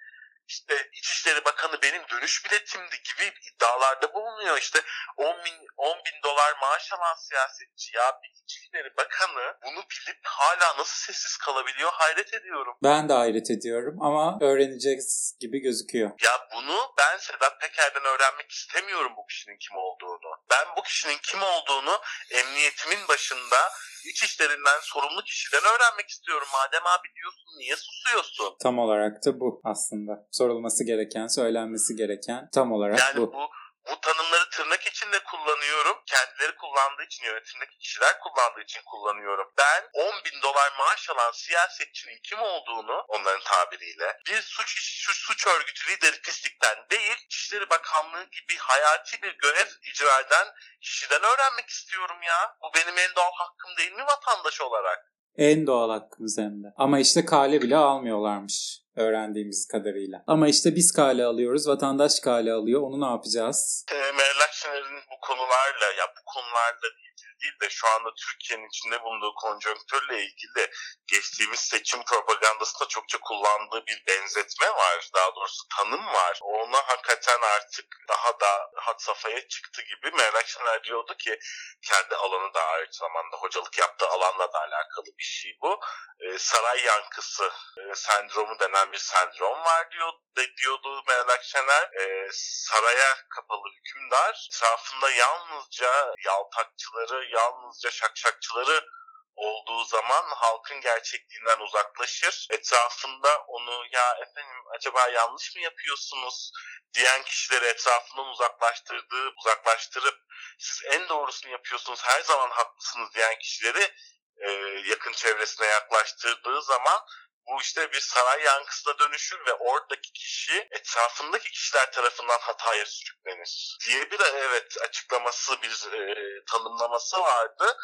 İşte 0.48 0.90
İçişleri 0.94 1.46
Bakanı 1.46 1.82
benim 1.82 2.02
dönüş 2.10 2.46
biletimdi 2.46 2.96
gibi 3.04 3.34
iddialarda 3.52 4.14
bulunuyor. 4.14 4.58
İşte 4.58 4.80
10 5.18 5.46
bin, 5.46 5.68
10 5.78 5.98
bin 5.98 6.24
dolar 6.24 6.56
maaş 6.62 6.94
alan 6.94 7.16
siyasetçi 7.16 7.98
ya 7.98 8.20
bir 8.24 8.32
İçişleri 8.44 8.98
Bakanı 8.98 9.58
bunu 9.66 9.84
bilip 9.92 10.20
hala 10.24 10.78
nasıl 10.78 11.06
sessiz 11.06 11.38
kalabiliyor 11.38 11.92
hayret 11.94 12.34
ediyorum. 12.34 12.78
Ben 12.84 13.10
de 13.10 13.14
hayret 13.14 13.52
ediyorum 13.52 14.02
ama 14.02 14.38
öğreneceğiz 14.42 15.38
gibi 15.40 15.60
gözüküyor. 15.60 16.12
Ya 16.24 16.48
bunu 16.56 16.94
ben 16.98 17.18
Sedat 17.18 17.62
Peker'den 17.62 18.06
öğrenmek 18.06 18.52
istemiyorum 18.52 19.14
bu 19.18 19.26
kişinin 19.28 19.58
kim 19.58 19.78
olduğunu. 19.78 20.32
Ben 20.50 20.68
bu 20.78 20.84
kişinin 20.84 21.18
kim 21.24 21.44
olduğunu 21.44 22.02
emniyetimin 22.32 23.08
başında 23.08 23.72
iç 24.10 24.24
işlerinden 24.24 24.80
sorumlu 24.82 25.22
kişiden 25.22 25.62
öğrenmek 25.62 26.10
istiyorum. 26.10 26.48
Madem 26.54 26.86
abi 26.88 27.08
diyorsun 27.16 27.50
niye 27.60 27.76
susuyorsun? 27.76 28.56
Tam 28.64 28.80
olarak 28.80 29.26
da 29.26 29.40
bu 29.40 29.62
aslında. 29.64 30.28
Sorulması 30.32 30.84
gereken, 30.86 31.28
söylenmesi 31.28 31.96
gereken 31.96 32.50
tam 32.54 32.72
olarak 32.72 33.00
Yani 33.00 33.18
bu. 33.18 33.34
bu 33.34 33.48
bu 33.90 34.02
tanımları 34.02 34.50
tırnak 34.50 34.88
içinde 34.88 35.20
kullanıyorum. 35.24 35.98
Kendileri 36.06 36.56
kullandığı 36.56 37.04
için, 37.04 37.26
yönetimdeki 37.26 37.78
kişiler 37.78 38.20
kullandığı 38.20 38.62
için 38.62 38.82
kullanıyorum. 38.86 39.54
Ben 39.58 39.82
10 39.94 40.06
bin 40.26 40.42
dolar 40.42 40.72
maaş 40.80 41.10
alan 41.10 41.32
siyasetçinin 41.32 42.20
kim 42.24 42.40
olduğunu, 42.40 43.06
onların 43.08 43.44
tabiriyle, 43.44 44.18
bir 44.28 44.42
suç, 44.42 44.70
suç, 45.06 45.18
suç 45.18 45.48
örgütü 45.48 45.92
lideri 45.92 46.22
pislikten 46.22 46.78
değil, 46.92 47.18
İçişleri 47.26 47.70
Bakanlığı 47.70 48.24
gibi 48.24 48.58
hayati 48.58 49.22
bir 49.22 49.38
görev 49.38 49.68
icra 49.92 50.20
eden 50.20 50.48
kişiden 50.82 51.24
öğrenmek 51.24 51.70
istiyorum 51.70 52.22
ya. 52.24 52.58
Bu 52.64 52.74
benim 52.76 52.98
en 52.98 53.16
doğal 53.16 53.34
hakkım 53.34 53.78
değil 53.78 53.92
mi 53.92 54.04
vatandaş 54.06 54.62
olarak? 54.62 55.14
En 55.38 55.68
doğal 55.68 55.90
hakkımız 55.90 56.38
hem 56.38 56.64
de. 56.64 56.68
Ama 56.78 57.00
işte 57.00 57.26
kale 57.26 57.62
bile 57.62 57.78
almıyorlarmış 57.78 58.81
öğrendiğimiz 58.96 59.68
kadarıyla. 59.68 60.24
Ama 60.28 60.48
işte 60.48 60.76
biz 60.76 60.92
kale 60.92 61.26
alıyoruz, 61.26 61.68
vatandaş 61.68 62.20
kale 62.20 62.54
alıyor. 62.54 62.82
Onu 62.82 63.02
ne 63.02 63.10
yapacağız? 63.12 63.86
e, 63.92 63.96
Meral 63.96 64.42
Akşener'in 64.48 65.02
bu 65.12 65.28
konularla 65.28 65.86
ya 66.00 66.06
bu 66.18 66.22
konularla 66.34 66.88
ilgili 66.98 67.11
değil 67.42 67.60
de 67.62 67.70
şu 67.70 67.88
anda 67.88 68.10
Türkiye'nin 68.14 68.68
içinde 68.68 69.04
bulunduğu 69.04 69.34
konjonktürle 69.34 70.24
ilgili 70.24 70.56
de 70.56 70.72
geçtiğimiz 71.08 71.60
seçim 71.60 72.04
propagandasında 72.04 72.88
çokça 72.88 73.18
kullandığı 73.18 73.86
bir 73.88 74.04
benzetme 74.08 74.70
var. 74.70 75.10
Daha 75.16 75.36
doğrusu 75.36 75.64
tanım 75.78 76.06
var. 76.06 76.40
Ona 76.42 76.78
hakikaten 76.78 77.42
artık 77.42 77.86
daha 78.10 78.40
da 78.40 78.72
hat 78.76 79.02
safhaya 79.02 79.48
çıktı 79.48 79.82
gibi. 79.82 80.16
Meral 80.16 80.36
Akşener 80.36 80.84
diyordu 80.84 81.18
ki 81.18 81.40
kendi 81.82 82.16
alanı 82.16 82.54
da 82.54 82.64
aynı 82.66 82.94
zamanda 82.94 83.38
hocalık 83.38 83.78
yaptığı 83.78 84.08
alanla 84.08 84.54
da 84.54 84.60
alakalı 84.60 85.06
bir 85.20 85.24
şey 85.24 85.58
bu. 85.62 85.80
E, 86.20 86.38
saray 86.38 86.82
yankısı 86.84 87.52
e, 87.78 87.96
sendromu 87.96 88.60
denen 88.60 88.92
bir 88.92 88.98
sendrom 88.98 89.60
var 89.66 89.92
diyor 89.92 90.14
de, 90.38 90.58
diyordu 90.58 91.04
Meral 91.08 91.30
Akşener. 91.30 91.90
E, 92.00 92.28
saraya 92.32 93.16
kapalı 93.30 93.68
hükümdar 93.78 94.48
etrafında 94.62 95.12
yalnızca 95.12 96.14
yaltakçıları, 96.26 97.31
yalnızca 97.32 97.92
şakşakçıları 97.92 98.88
olduğu 99.36 99.84
zaman 99.84 100.24
halkın 100.30 100.82
gerçekliğinden 100.82 101.60
uzaklaşır. 101.60 102.48
Etrafında 102.52 103.44
onu 103.48 103.86
ya 103.92 104.12
efendim 104.14 104.64
acaba 104.76 105.08
yanlış 105.08 105.56
mı 105.56 105.62
yapıyorsunuz 105.62 106.52
diyen 106.94 107.24
kişileri 107.24 107.66
etrafından 107.66 108.28
uzaklaştırdığı, 108.28 109.34
uzaklaştırıp 109.38 110.20
siz 110.60 110.84
en 110.86 111.10
doğrusunu 111.10 111.52
yapıyorsunuz, 111.52 112.00
her 112.04 112.22
zaman 112.22 112.50
haklısınız 112.50 113.14
diyen 113.14 113.40
kişileri 113.40 113.94
e, 114.38 114.52
yakın 114.90 115.14
çevresine 115.14 115.68
yaklaştırdığı 115.68 116.62
zaman 116.62 117.00
bu 117.48 117.62
işte 117.62 117.92
bir 117.92 118.00
saray 118.00 118.44
yankısına 118.44 119.00
dönüşür 119.00 119.46
ve 119.46 119.54
oradaki 119.54 120.14
kişi 120.14 120.68
etrafındaki 120.72 121.52
kişiler 121.52 121.92
tarafından 121.92 122.40
hataya 122.40 122.86
sürüklenir 122.86 123.78
diye 123.88 124.12
bir 124.12 124.20
evet 124.36 124.78
açıklaması 124.82 125.62
bir 125.62 125.94
e, 125.94 126.16
tanımlaması 126.52 127.20
vardı. 127.20 127.78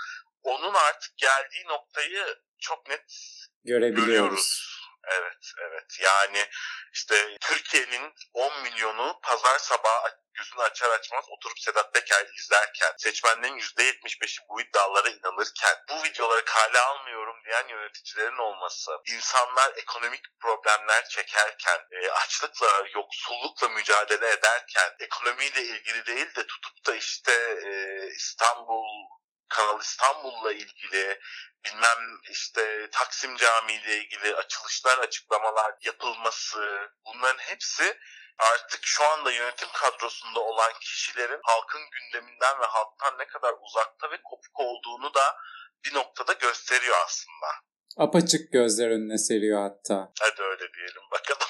Onun 0.44 0.74
artık 0.74 1.18
geldiği 1.18 1.68
noktayı 1.68 2.36
çok 2.60 2.90
net 2.90 3.06
Görebiliyoruz. 3.64 4.06
görüyoruz. 4.06 4.77
Evet, 5.08 5.52
evet. 5.62 5.98
Yani 6.00 6.46
işte 6.94 7.38
Türkiye'nin 7.42 8.14
10 8.34 8.62
milyonu 8.64 9.20
pazar 9.24 9.60
sabahı 9.60 10.18
gözünü 10.38 10.62
açar 10.62 10.90
açmaz 10.90 11.26
oturup 11.30 11.60
Sedat 11.60 11.94
Peker 11.94 12.26
izlerken, 12.38 12.94
seçmenlerin 12.98 13.60
%75'i 13.60 14.40
bu 14.50 14.62
iddialara 14.62 15.10
inanırken, 15.10 15.76
bu 15.90 16.04
videoları 16.04 16.46
kale 16.46 16.80
almıyorum 16.80 17.36
diyen 17.46 17.68
yöneticilerin 17.68 18.38
olması, 18.38 18.92
insanlar 19.14 19.72
ekonomik 19.78 20.24
problemler 20.40 21.10
çekerken, 21.10 21.80
e, 21.92 22.10
açlıkla, 22.10 22.84
yoksullukla 22.96 23.70
mücadele 23.70 24.30
ederken, 24.30 24.96
ekonomiyle 25.00 25.62
ilgili 25.62 26.06
değil 26.06 26.36
de 26.36 26.48
tutup 26.48 26.86
da 26.86 26.96
işte 26.96 27.34
e, 27.66 27.72
İstanbul, 28.16 28.86
Kanal 29.50 29.82
İstanbul'la 29.82 30.52
ilgili 30.52 31.20
bilmem 31.66 32.20
işte 32.32 32.90
Taksim 32.92 33.38
Camii 33.38 33.74
ile 33.74 33.98
ilgili 33.98 34.36
açılışlar, 34.36 34.98
açıklamalar 34.98 35.76
yapılması 35.82 36.90
bunların 37.06 37.40
hepsi 37.40 37.98
artık 38.40 38.80
şu 38.84 39.04
anda 39.04 39.32
yönetim 39.32 39.70
kadrosunda 39.74 40.40
olan 40.40 40.72
kişilerin 40.82 41.40
halkın 41.44 41.82
gündeminden 41.92 42.60
ve 42.62 42.66
halktan 42.66 43.18
ne 43.20 43.28
kadar 43.28 43.54
uzakta 43.62 44.12
ve 44.12 44.22
kopuk 44.24 44.60
olduğunu 44.60 45.14
da 45.14 45.36
bir 45.86 45.94
noktada 45.94 46.34
gösteriyor 46.34 46.98
aslında. 47.06 47.48
Apaçık 47.98 48.54
gözler 48.54 48.90
önüne 48.90 49.18
seriyor 49.18 49.62
hatta. 49.62 50.12
Hadi 50.20 50.42
öyle 50.42 50.74
diyelim 50.74 51.12
bakalım. 51.12 51.48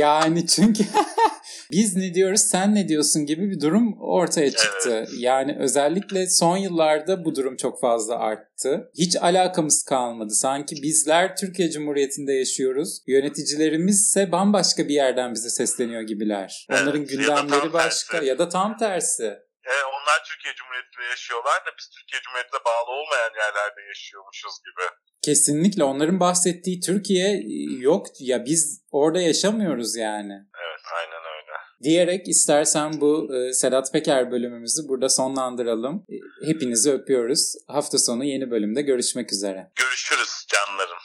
Yani 0.00 0.46
çünkü 0.46 0.84
biz 1.72 1.96
ne 1.96 2.14
diyoruz 2.14 2.40
sen 2.40 2.74
ne 2.74 2.88
diyorsun 2.88 3.26
gibi 3.26 3.50
bir 3.50 3.60
durum 3.60 3.96
ortaya 4.00 4.50
çıktı. 4.50 4.90
Evet. 4.90 5.08
Yani 5.18 5.56
özellikle 5.58 6.26
son 6.26 6.56
yıllarda 6.56 7.24
bu 7.24 7.34
durum 7.34 7.56
çok 7.56 7.80
fazla 7.80 8.18
arttı. 8.18 8.90
Hiç 8.98 9.16
alakamız 9.16 9.82
kalmadı. 9.82 10.34
Sanki 10.34 10.82
bizler 10.82 11.36
Türkiye 11.36 11.70
Cumhuriyeti'nde 11.70 12.32
yaşıyoruz. 12.32 13.02
Yöneticilerimiz 13.06 14.00
ise 14.00 14.32
bambaşka 14.32 14.88
bir 14.88 14.94
yerden 14.94 15.34
bize 15.34 15.50
sesleniyor 15.50 16.02
gibiler. 16.02 16.66
Onların 16.70 16.98
ya 17.00 17.04
gündemleri 17.04 17.60
tam 17.60 17.72
başka 17.72 18.12
tersi. 18.12 18.26
ya 18.26 18.38
da 18.38 18.48
tam 18.48 18.76
tersi. 18.76 19.34
E, 19.64 19.72
onlar 19.94 20.24
Türkiye 20.28 20.54
Cumhuriyeti'nde 20.54 21.04
yaşıyorlar 21.04 21.66
da 21.66 21.70
biz 21.78 21.90
Türkiye 21.96 22.20
Cumhuriyeti'ne 22.22 22.60
bağlı 22.64 22.90
olmayan 22.90 23.32
yerlerde 23.36 23.80
yaşıyormuşuz 23.88 24.54
gibi. 24.66 24.86
Kesinlikle 25.22 25.84
onların 25.84 26.20
bahsettiği 26.20 26.80
Türkiye 26.80 27.42
yok 27.78 28.06
ya 28.20 28.44
biz 28.44 28.82
orada 28.90 29.20
yaşamıyoruz 29.20 29.96
yani. 29.96 30.32
Evet 30.32 30.84
aynen 30.98 31.22
öyle. 31.34 31.52
Diyerek 31.82 32.28
istersen 32.28 33.00
bu 33.00 33.34
e, 33.36 33.52
Sedat 33.52 33.92
Peker 33.92 34.30
bölümümüzü 34.30 34.88
burada 34.88 35.08
sonlandıralım. 35.08 36.04
E, 36.08 36.16
hepinizi 36.48 36.92
öpüyoruz. 36.92 37.54
Hafta 37.68 37.98
sonu 37.98 38.24
yeni 38.24 38.50
bölümde 38.50 38.82
görüşmek 38.82 39.32
üzere. 39.32 39.70
Görüşürüz 39.76 40.46
canlarım. 40.48 40.98